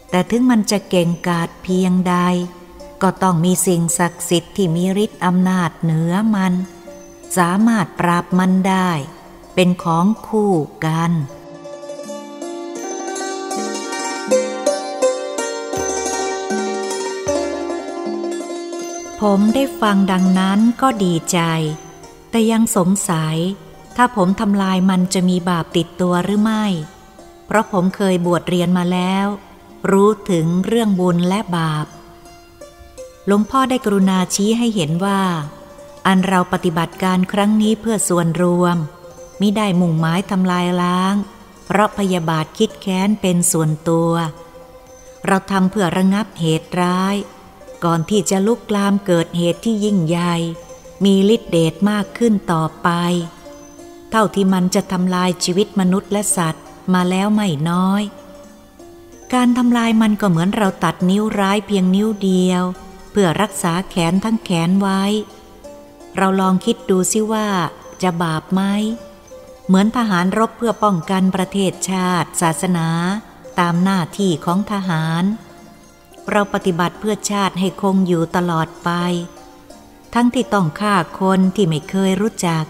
[0.09, 2.15] แต่ถึงมันจะเก่งกาจเพียงใด
[3.01, 6.53] ก็ต้องมีสิ่งศักดิ์สิทธิ์ที่มีฤทธิ์อำนาจเหนือมัน
[7.37, 8.91] สามารถปราบมันได้
[9.55, 10.53] เป็นของคู่
[10.85, 11.11] กัน
[19.27, 21.39] ผมได้ฟังดังนั้นก็ดีใจ
[22.29, 23.35] แต่ยังสงสัย
[23.95, 26.65] ถ้าผมทำลายมันจะมีบาปติดตัวหรือไม่
[27.45, 29.27] เพราะผมเคยบวชเรียนมาแล้ว
[29.91, 31.85] รู้ถึงเรื่องบุญและบาป
[33.25, 35.21] หลวงพ่อได้กรุณาชี้ให้เห็นว่า
[36.07, 38.77] อันเราปฏิบัติการครั้งนี้เพื่อส่วนรวม
[39.39, 41.15] มิได้มุ่งหมายทำลายล้าง
[41.65, 44.11] เพราะพยาบาทคิดแค้นเป็นส่วนตัว
[45.25, 47.15] เราทำเพื่อระงับเหตุร้าย
[47.83, 50.35] ก่อนที่จะลุกลามเกิดเหตุที่ยิ่งใหญ่
[51.03, 52.89] มีฤทธิเดชมากขึ้นต่อไป
[54.11, 56.63] เท่าที่มันจะทำลายชีวิตมนุษย์และสัตว์
[56.93, 58.03] มาแล้วไม่น้อย
[59.33, 62.63] การทำลายมันก็เหมือนเราตัดนิ้วร้ายเพียงนิ้วเดียว
[63.11, 65.03] เพื่อรักษาแขนทั้งแขนไว้
[66.17, 67.47] เราลองคิดดูซิว่า
[68.01, 68.61] จะบาปไหม
[69.67, 72.87] เหมือนทหารรบเพื่อป้องกันประเทศชาติ ศาสนา
[73.59, 75.23] ตามหน้าที่ของทหาร
[76.31, 78.89] เราปฏิบัติเพื่อชาติให้คงอยู่ตลอดไป
[80.13, 82.65] ทั้งที่ต้องฆ่าคนที่ไม่เคยรู้จัก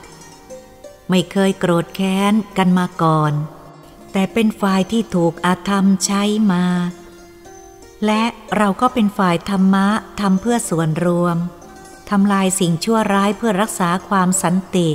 [1.09, 3.33] ไม่เคยโกรธแค้นกันมาก่อน
[4.11, 6.65] แต่เป็นฝ่ายที่ถูกอาธรรมใช้มา
[8.05, 8.23] และ
[8.57, 9.87] เราก็เป็นฝ่ายธรรมะ
[10.19, 11.37] ทำเพื่อส่วนรวม
[12.09, 14.89] ทำลายสิ่งชั่วร้ายเพื่อรักษาความสันติ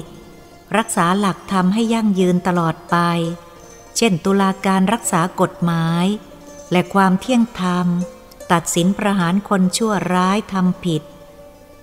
[0.76, 2.96] รักษาหลักธรรมให้ยั่งยืนตลอดไป
[3.96, 6.07] เช่นตุลาการรักษากฎหมาย
[6.72, 7.87] และความเที่ยงธรรม
[8.52, 11.02] ตัดสินประหารคนชั่วร้ายทำผิด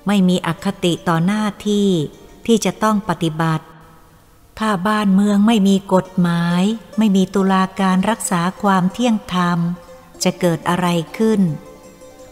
[0.07, 1.89] ไม่มีอคติต่อหน้าที่
[2.45, 3.65] ที่จะต้องปฏิบัติ
[4.59, 6.63] ถ้าบ้านเมืองไม่มีกฎหมาย
[6.97, 9.59] ไม่มีตุลาการรักษาความเที่ยงธรรม
[10.23, 11.41] จะเกิดอะไรขึ้น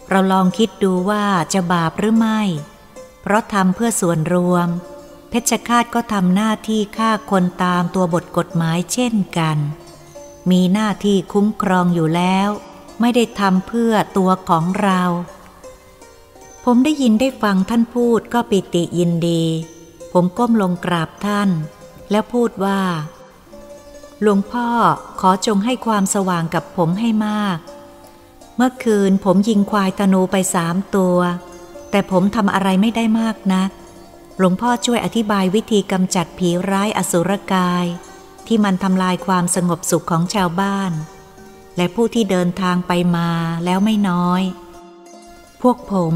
[0.10, 2.42] เราลองคิดดูว่าจะบาปหรือไม่
[3.22, 4.68] เพราะทำเพื่อส่วนรวม
[5.30, 9.58] เพชฌฆาตก็ทำหน้าที่ฆ่าคนตามตัวบทกฎหมายเช่นกัน
[10.52, 12.50] มีหน้าที่คุ้มครองอยู่แล้ว
[13.02, 15.02] ไม่ได้ทำเพื่อตัวของเรา
[16.66, 19.44] ผมได้ยินได้ฟังท่านพูดก็ปิติยินดี
[20.14, 21.50] ผมก้มลงกราบท่าน
[22.12, 22.82] แล้วพูดว่า
[24.22, 24.68] หลวงพ่อ
[25.20, 27.58] ขอจงให้ความสว่างกับผมให้มาก
[28.56, 31.18] เมื่อคืนผมยิงควายธนูไปสามตัว
[31.92, 33.70] แต่ผมทำอะไรไม่ได้มากนัก
[34.38, 37.86] หลวงพ่อช่วยอธิบายวิธีกำจัดผีร้ายอสุรกาย
[38.48, 40.92] ที่มันทำลายความสงบสุขของชาวบ้าน
[41.82, 43.30] และผู้ที่เดินทางไปมา
[43.66, 44.42] แล้วไม่น้อย
[45.62, 46.16] พวกผม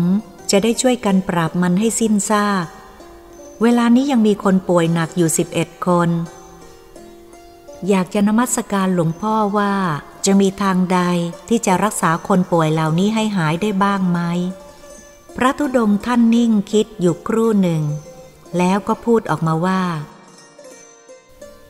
[0.51, 2.65] จะได้ช่วยกันปราบมันให้สิ้นซาก
[3.61, 6.09] เวลานี้ยังมีคนป่วยหนักอยู่ 11 คน
[7.87, 9.73] อยากจะนมัสการหลวงพ่อว่า
[10.25, 10.99] จะมีทางใด
[11.49, 14.19] ที่จะรักษาคนป่วยเหล่านี้ให้หายได้บ้างไหม
[15.35, 17.83] พระธุดงท่านนิ่งคิดอยู่ครู่หนึ่ง
[18.57, 19.83] แล้วก็พูดออกมาว่า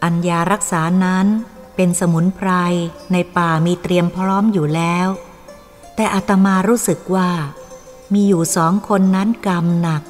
[0.04, 1.28] อัญญารักษานั้น
[1.76, 2.50] เป็นสมุนไพร
[3.12, 5.08] ในป่ามีเตรียมพร้อมอยู่แล้ว
[5.96, 7.32] แต่อาตมารู้สึกว่า
[8.14, 10.04] มีอยู่สองคนนั้นกรรมหนัก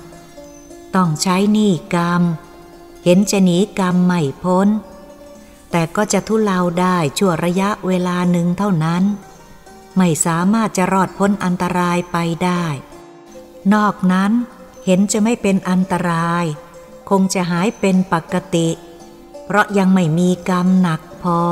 [0.95, 2.21] ต้องใช้หนี้กรรม
[3.03, 4.67] เห็นจะหนีกรรมไม่พ้น
[5.71, 9.03] แต่ก็จะทุเลาได้ชั่วระยะเวลาหนึ่งเท่านั้น
[9.97, 12.65] ไม่สามารถจะรอดพ้นอันตรายไปได้
[13.73, 14.31] นอกนั้น
[14.85, 16.45] เห็นจะไม่เป็นอันตราย
[17.09, 18.69] คงจะหายเป็นปกติ
[19.45, 21.43] เพราะยังไม่มีกรรมหนัก พอ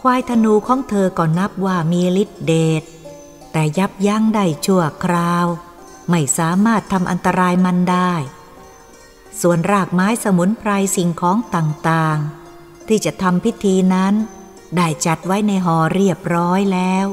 [0.00, 2.82] ควายธนูของเธอก็นับว่ามีฤทธิเดช
[3.52, 5.46] แต่ยับยั้งได้ชั่วคราว
[6.10, 8.12] ไม่สามารถทำอันตรายมันได้
[9.40, 14.14] ส่วนรากไม้สมุนไพรสิ่งของต่างๆ ที่จะทำพิธีนั้น
[14.76, 17.06] ได้จัดไว้ในหอเรียบร้อยแล้ว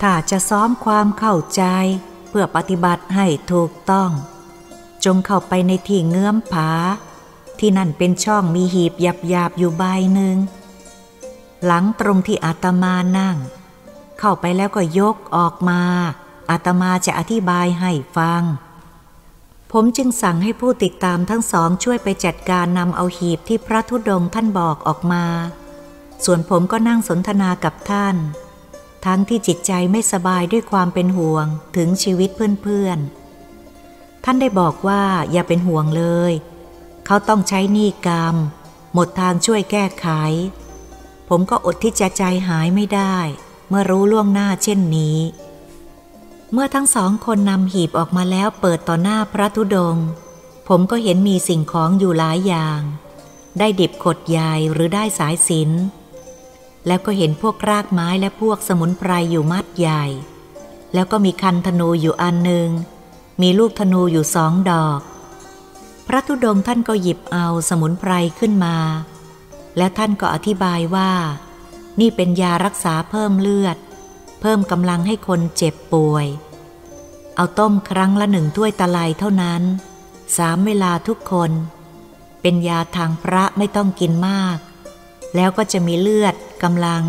[0.00, 1.62] ถ้าจะซ้อมความเข้าใจ
[2.28, 4.10] เพื่อปฏิบัติให้ถูกต้อง
[5.04, 6.70] จงเข้าไปในที่เงื้อมผา
[7.60, 10.36] ที่นั่นเป็นช่องมีหีบหยาบๆอยู่ใบหนึ่ง
[11.64, 13.36] หลังตรงที่อาตมานั่ง
[14.18, 15.82] เข้าไปแล้วก็ยกออกมา
[16.50, 18.42] อาตมาจะอธิบายให้ฟัง
[19.72, 25.24] ผมจึงสั่งให้ผู้ติดตามทั้งสองช่วยไปจัดการนำเอาหีบที่พระธุดงค์ท่านบอกออกมา
[26.24, 28.16] ส่วนผมก็นั่งสนทนากับท่าน
[29.06, 31.46] ทั้งที่จิตใจไม่สบายด้วยความเป็นห่วง
[31.76, 32.30] ถึงชีวิต
[32.62, 36.32] เพื่อนๆ ท่านได้บอกว่าอย่าเป็นห่วงเลย
[37.12, 38.36] เขาต้องใช้หนี้กรรม
[38.94, 40.08] หมดทางช่วยแก้ไข
[41.28, 43.16] ผมก็อดที่จะใจหายไม่ได้
[43.68, 45.18] เมื่อรู้ล่วงหน้าเช่นนี้
[46.52, 49.96] เมื่อทั้งสองคนนำหีบออกมาแล้วเปิดต่อหน้าพระธุดง
[50.68, 52.80] ผมก็เห็นมีสิ่งของอยู่หลายอย่าง
[53.58, 55.70] ได้ดิบขดใหญ่หรือได้สายสิน
[56.86, 60.04] แล้วก็เห็นพวกรากไม้และพวกสมุนไพรอยู่มัดใหญ่
[60.94, 62.68] แล้วก็มีคันธนูอยู่อันหนึ่ง
[63.42, 65.00] มีลูกธนูอยู่สองดอก
[66.12, 68.76] พระธุดงท่านก็หยิบเอาสมุนไพรขึ้นมา
[69.76, 71.12] และท่านก็อธิบายว่า
[72.00, 73.76] นี่เป็นยารักษาเพิ่มเลือด
[74.40, 76.26] เพิ่มกำลังให้คนเจ็บป่วย
[77.36, 79.62] เอาต้มครั้งละหนึ่งถ้วยตะไลเท่านั้น
[80.36, 81.50] สามเวลาทุกคน
[82.40, 84.58] เป็นยาทางพระไม่ต้องกินมาก
[85.34, 87.04] แล้วก็จะมีเลือดกำลัง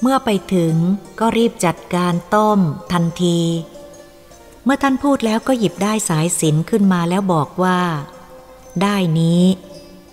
[0.00, 0.74] เมื่อไปถึง
[1.20, 2.58] ก็รีบจัดการต้ม
[2.92, 3.40] ทันที
[4.64, 7.80] เมื่อท่านพูดแล้วก็หยิบได้สายสินขึ้นมาแล้วบอกว่า
[8.82, 9.44] ได้นี้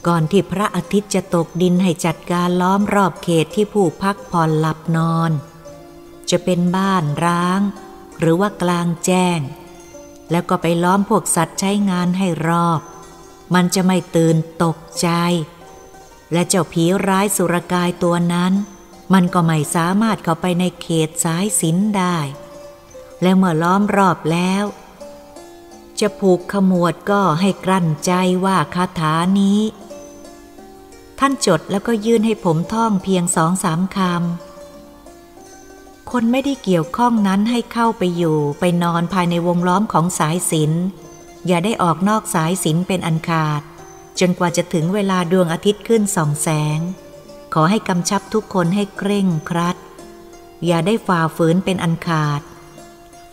[0.08, 5.32] ก่อนที่พระอาทิตย์จะตกดินให้จัดการล้อมรอบเขตที่ผู้พักผ่อนหลับนอน
[6.30, 7.60] จะเป็นบ้านร้าง
[8.20, 9.40] หรือว่ากลางแจ้ง
[10.32, 12.82] แล้วก็ไปล้อมพวกสัตว์ใช้งานให้รอบ
[13.54, 15.10] มันจะไม่ตื่นตกใจ
[16.34, 18.54] และเจ้าผีร้ายสุรกายตัวนั้น
[19.14, 22.18] มันก็ไม่สามารถเข้าไปในเขตสายสินได้
[23.22, 24.64] และเมื่อล้อมรอบแล้ว
[26.00, 28.12] จะผูกขมวดก็ให้กลั้นใจ
[28.46, 29.60] ว่าคาถานี้
[31.20, 40.72] ท่านจดแล้วก็ยื่นให้ผมท่องเพียงสองสามคำคนไม่ได้เกี่ยวข้องนั้นให้เข้าไปอยู่ไปนอนภายในวงล้อมของสายสิน
[41.48, 43.62] อย่าได้ออกนอกสายสินเป็นอันขาด
[44.20, 46.80] จนกว่าจะถึงเวลาดวงอาทิตย์ขึ้นส่องแสง
[47.54, 49.78] ขอให้กำชับทุกคนให้เคร่งครัด
[50.66, 52.42] อย่าได้ฝ่าฝืนเป็นอันขาด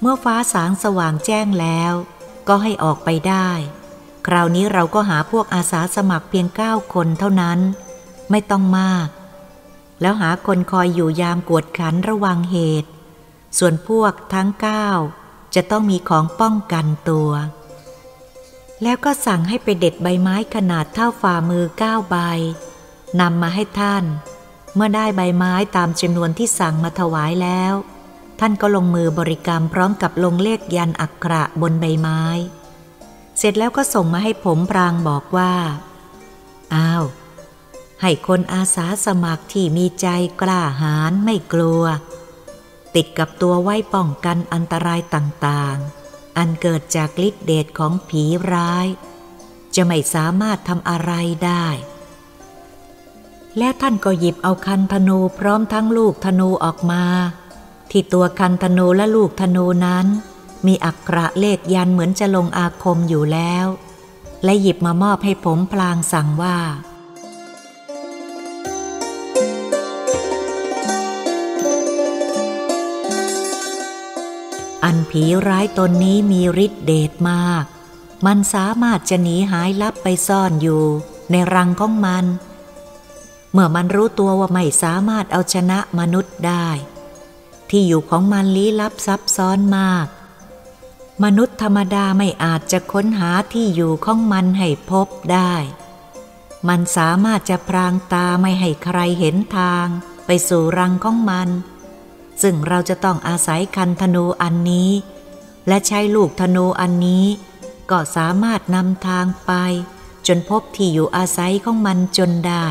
[0.01, 1.93] เมื่อฟ้าสางสว่างแจ้งแล้ว
[2.49, 3.51] ก็ให้ออกไปได้
[4.27, 7.59] คราวนี้เราก็หาพวกอาสาสมัครเพียงเก้าคนเท่านั้น
[8.31, 9.09] ไม่ต้องมาก
[10.01, 12.91] แล้วหาคนคอยอยู่ยามกวดขันระวังเหตุ
[13.59, 14.89] ส่วนพวกทั้งเก้า
[15.55, 17.31] จะต้องมีของป้องกันตัว
[18.83, 22.17] แล้วก็สั่งให้ไปเด็ดใบไม้ขนาดเท่าฝ่ามือเก้าใบ
[23.21, 24.05] นำมาให้ท่าน
[24.75, 27.75] เมื่อได้ใบไม้ตามจำนวนที่สั่งมาถวายแล้ว
[28.41, 32.23] ท่านก็ลงมือบริกรรมพร้อมกับลงเลขยันอักขระบนใบไม้
[33.39, 35.55] เสร็จแล้วก็ส่งมาให้ผมพรางบอกว่า
[36.75, 37.05] อ้าว
[38.03, 40.07] ให้คนอาสาสมัครที่มีใจ
[40.41, 41.83] กล้าหาญไม่กลัว
[42.95, 48.23] ติดกับตัวไว้ป้องกันอันตรายต่างๆ อันเกิดจากฤทธิเดชของผี
[48.53, 48.87] ร้าย
[49.75, 51.13] จะไม่สามารถทำอะไร
[51.45, 51.67] ได้
[53.59, 57.05] และท่านก็หยิบเอาคันธนูพร้อมทั้งลูกธนูออกมา
[57.91, 60.07] ที่ตัวคันธนูและลูกธนูนั้น
[60.67, 63.67] มีอักขระเลขยันเหมือนจะลงอาคมอยู่แล้ว
[64.45, 66.59] และหยิบมามอบให้ผมพลางสั่งว่า
[74.85, 77.65] อันผีร้ายตนนี้มีฤทธิเดชมาก
[78.27, 80.83] มันสามารถจะหนีหายลับไปซ่อนอยู่
[81.31, 82.25] ในรังของมัน
[83.53, 86.69] เมื่อมันรู้ตัวว่าไม่สามารถเอาชนะมนุษย์ได้
[87.71, 90.07] ที่อยู่ของมันลี้ลับซับซ้อนมาก
[91.25, 95.55] มนุษย์ธรรมดาไม่อาจจะค้นหาที่อยู่ของมันให้พบได้
[96.69, 99.87] มันสามารถจะพรางตาไม่ให้ใครเห็นทาง
[100.27, 101.49] ไปสู่รังของมัน
[102.43, 104.91] ซึ่งเราจะต้องอาศัยคันธนูอันนี้
[105.69, 107.27] และใช้ลูกธนูอันนี้
[107.91, 109.53] ก็สามารถนำทางไป
[110.27, 112.67] จนพบที่อยู่อาศัยของมันจนได้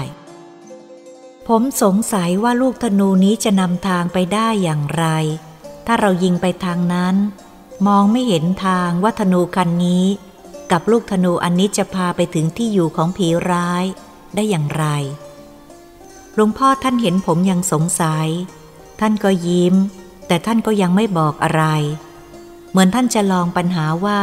[1.49, 5.05] ผมสงสัยว่าลูกธนูนี้จะนำทางไปได้อย่างไร
[5.85, 7.15] ถ้าเรายิงไปทางนั้น
[7.87, 10.05] มองไม่เห็นทางว่าธนูคันนี้
[10.71, 13.83] กับลูกธนูอันนี้จะพาไปถึงที่อยู่ของผีร้าย
[14.35, 14.85] ได้อย่างไร
[16.35, 18.27] หลวงพ่อท่านเห็นผมยังสงสัย
[18.99, 19.75] ท่านก็ยิ้ม
[20.27, 21.63] แต่ท่านก็ยังไม่บอกอะไร
[22.69, 24.21] เหมือนท่านจะลองปัญหาว่า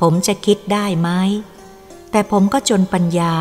[0.00, 1.10] ผมจะคิดได้ไหม
[2.10, 3.34] แต่ผมก็จนปัญญา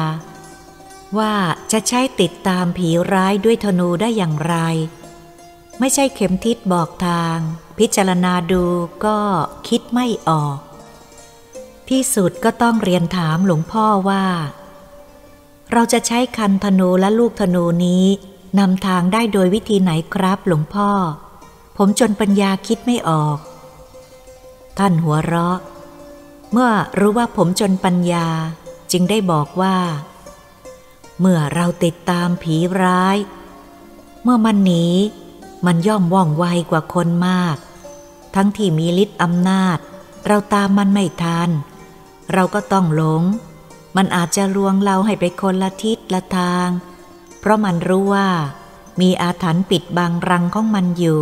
[1.17, 1.33] ว่า
[1.71, 4.55] จะใช้ติดตามผีร้ายด้วยธนูได้อย่างไร
[5.79, 7.37] ไม่ใช่เข็มทิศบอกทาง
[7.79, 8.65] พิจารณาดู
[9.05, 9.19] ก็
[9.67, 10.57] คิดไม่ออก
[11.89, 14.25] ที่สุดก็ต้องเรียนถามหลวงพ่อว่า
[15.71, 18.05] เราจะใช้คันธนูและลูกธนูนี้
[18.60, 20.89] นำทางได้โดยวิธีไหนครับหลวงพ่อ
[21.77, 23.37] ผมจนปัญญาคิดไม่ออก
[24.77, 25.58] ท่านหัวเราะ
[26.51, 28.27] เมื่อรู้ว่าผมจนปัญญา
[28.91, 29.75] จึงได้บอกว่า
[31.19, 33.17] เมื่อเราติดตามผีร้าย
[34.23, 34.85] เมื่อมันหนี
[35.65, 37.57] มันย่อมว่องไวกว่าคนมาก
[38.35, 39.77] ทั้งที่มีฤทธิ์อำนาจ
[40.27, 41.49] เราตามมันไม่ทัน
[42.33, 43.23] เราก็ต้องหลง
[43.95, 46.69] มันอาจจะลวงเราให้ไปคนละทิศละทาง
[47.39, 48.29] เพราะมันรู้ว่า
[49.01, 51.21] มีอาถรรพ์ปิดบังรังของมันอยู่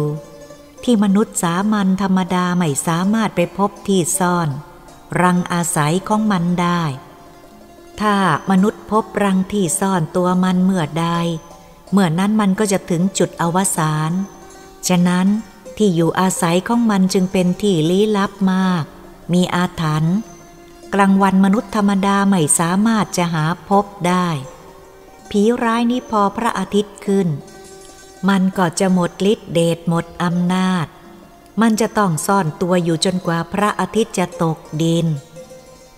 [0.84, 4.50] ที่มนุษย์สามัญธรรมดาไม่สามารถไปพบที่ซ่อน
[5.22, 6.84] รังอาศัยของมันได้
[8.02, 8.16] ถ้า
[8.52, 11.08] มนุษย์พบรังที่ซ่อนตัวมันเมื่อใด
[11.92, 14.12] เมื่อนั้นมันก็จะถึงจุดอวสาน
[14.88, 15.28] ฉะนั้น
[15.78, 18.84] ที่อยู่อาศัยของมันจึงเป็นที่ลี้ลับมาก
[19.34, 20.16] มีอาถรรพ์
[20.94, 24.28] กลางวันมนุษย์ธรรมดาไม่สามารถจะหาพบได้
[25.30, 27.28] ผีร้ายนี้พอพระอาทิตย์ขึ้น
[28.30, 30.86] มันก็จะหมดฤทธิ์เดชหมดอำนาจ
[31.62, 35.08] มันจะต้องซ่อนตัวอยู่จนกว่าพระอาทิตย์จะตกดิน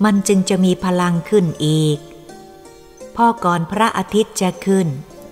[0.03, 1.97] มันจึงจะมีพลังขึ้นอีก
[3.15, 4.87] พ่อก่อนพระอาทิตย์จะขึ้น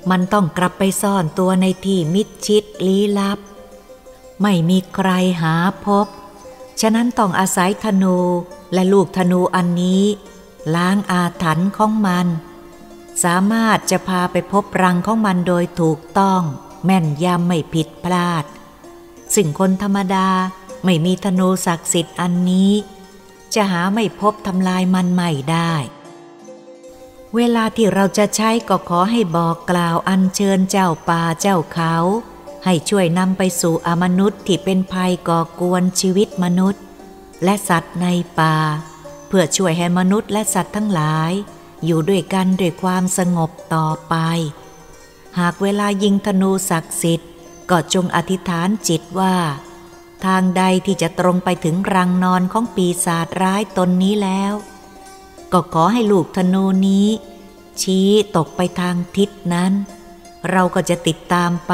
[0.10, 3.40] มันต้องกลับไปซ่อนตัวในที่มิดชิดลี้ลับ
[4.42, 5.10] ไม่มีใคร
[5.42, 5.56] หา
[5.86, 6.08] พบ
[6.82, 8.18] ฉะนั้นต้องอาศัยธนู
[8.74, 10.04] และลูกธนูอันนี้
[10.76, 12.28] ล้างอาถรรพ์ของมัน
[13.24, 16.42] สามารถจะพาไปพบรังของมันโดยถูกต้อง
[16.86, 18.44] แม่นยำไม่ผิดพลาด
[19.36, 20.30] สิ่งคนธรรมดา
[20.86, 22.72] ไม่มีธนูศักดิ์สิทธิ์อันนี้
[23.54, 25.74] จะหาไม่พบทำลายมันใหม่ได้
[27.36, 31.96] เวลาที่เราจะใช้ก็ขอให้บอกกล่าวอัญเชิญเจ้าป่าเจ้าเขา
[32.66, 36.82] ให้ช่วยนำไปสู่อมนุษย์ที่เป็นภัยก่อกวนชีวิตมนุษย์
[37.44, 38.08] และสัตว์ใน
[38.40, 38.56] ป่า
[39.28, 41.32] เพื่อช่วยให้มนุษย์และสัตว์ทั้งหลาย
[41.86, 44.16] อยู่ด้วยกันด้วยความสงบต่อไป
[45.40, 47.30] หากเวลายิงธนูศักดิ์สิทธิ์
[47.70, 49.36] ก็จงอธิษฐานจิตว่า
[50.26, 54.54] ทางใดที่จะตรงไปถึงรังนอนของปีศาจร้ายตนนี้แล้ว
[55.52, 57.08] ก็ขอให้ลูกธนูนี้
[57.82, 59.74] ชี้ตกไปทางทิศนั้น
[60.52, 61.74] เราก็จะติดตามไป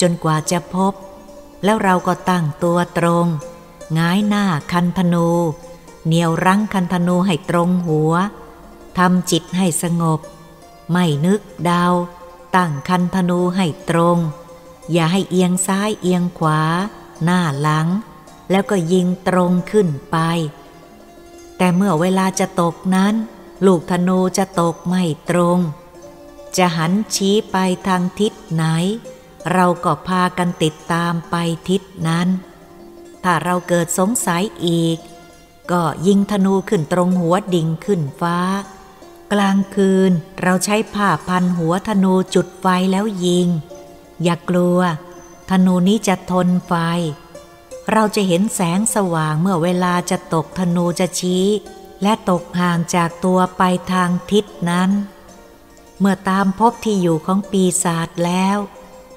[0.00, 0.92] จนกว่าจะพบ
[1.64, 3.26] แล้วเราก็ตั้งตัวตรง
[3.98, 5.28] ง้ายหน้าคันธนู
[6.06, 8.12] เหนียวรั้งคันธนูให้ตรงหัว
[8.98, 10.20] ทำจิตให้สงบ
[10.90, 11.94] ไม่นึกดาว
[12.56, 14.18] ตั้งคันธนูให้ตรง
[14.92, 16.60] อย่าให้เอียงซ้ายเอียงขวา
[17.24, 17.88] หน้าหลัง
[18.50, 20.16] แล้วก็ยิงตรงขึ้นไป
[21.56, 23.14] แต่เมื่อเวลาจะตกนั้น
[23.66, 25.58] ลูกธนูจะตกไม่ตรง
[26.56, 27.56] จะหันชี้ไป
[27.86, 28.64] ทางทิศไหน
[29.52, 31.34] เราก็พากันติดตามไป
[31.68, 32.28] ทิศนั้น
[33.24, 34.98] ถ้าเราเกิดสงสัยอีก
[35.70, 38.38] ก็ยิงธนูขึ้นตรงหัวดิ่งขึ้นฟ้า
[39.32, 40.12] กลางคืน
[40.42, 43.48] เราใช้ผ้าพันหัวธนูจุดไฟแล้วยิง
[44.22, 44.78] อย่ากลัว
[45.50, 46.72] ธนูนี้จะทนไฟ
[47.92, 51.46] เราจะเห็นแสงสว่างเมื่อเวลาจะตกธนูจะชี้
[52.02, 54.90] และตกห่างจากตัวไปทางทิศนั้น
[55.98, 58.56] เมื่อตามพบที่อยู่ของปีศาจแล้ว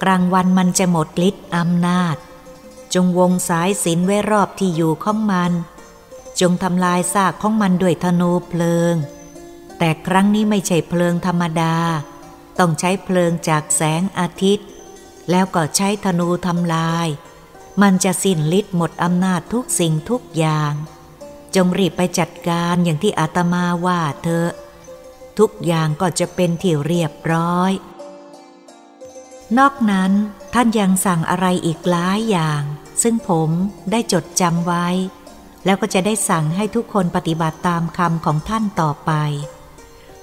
[0.03, 2.15] กลางวันมันจะหมดฤทธิ์อำนาจ
[2.93, 5.51] จงวงสายสินไว้รอบที่อยู่ของมัน
[6.39, 8.95] จงทำลายซากของมันด้วยธนูเพลิง
[9.77, 11.75] แต่ครั้งนี้ไม่ใช่เพลิงธรรมดา
[12.59, 14.68] ต้องใช้เพลิงจากแสงอาทิตย์
[15.29, 17.07] แล้วก็ใช้ธนูทำลาย
[17.81, 20.73] มันจะสิ้นฤทธิ์หมดอำนาจทุกสิ่งทุกอย่าง
[21.55, 24.45] จงรีบไปจัดการอย่างที่อาตมาว่าเธอ
[25.39, 27.71] ทุกอย่างก็จะเป็นที่เรียบร้อย
[29.57, 30.11] นอกนั้น
[30.53, 32.61] ท่านยังสั่งอะไรอีกหลายอย่าง
[33.03, 33.49] ซึ่งผม
[33.91, 34.87] ได้จดจำไว้
[35.65, 39.11] แล้วก็จะได้สั่งให้ทุกคนปฏิบัติตามคำของท่านต่อไป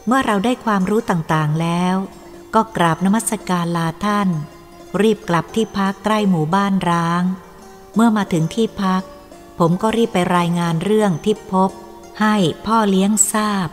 [0.06, 1.96] เมื่อเราได้ความรู้ต่างๆแล้ว
[2.54, 4.28] ก็กราบนมัสการลาท่าน
[5.02, 7.22] รีบกลับที่พักใกล้หมู่บ้านร้าง
[7.94, 9.02] เมื่อมาถึงที่พัก
[9.58, 11.70] ผมก็รีบไปรายงานเรื่องที่พบ
[12.20, 12.36] ให้
[12.66, 13.68] พ่อเลี้ยงทราบ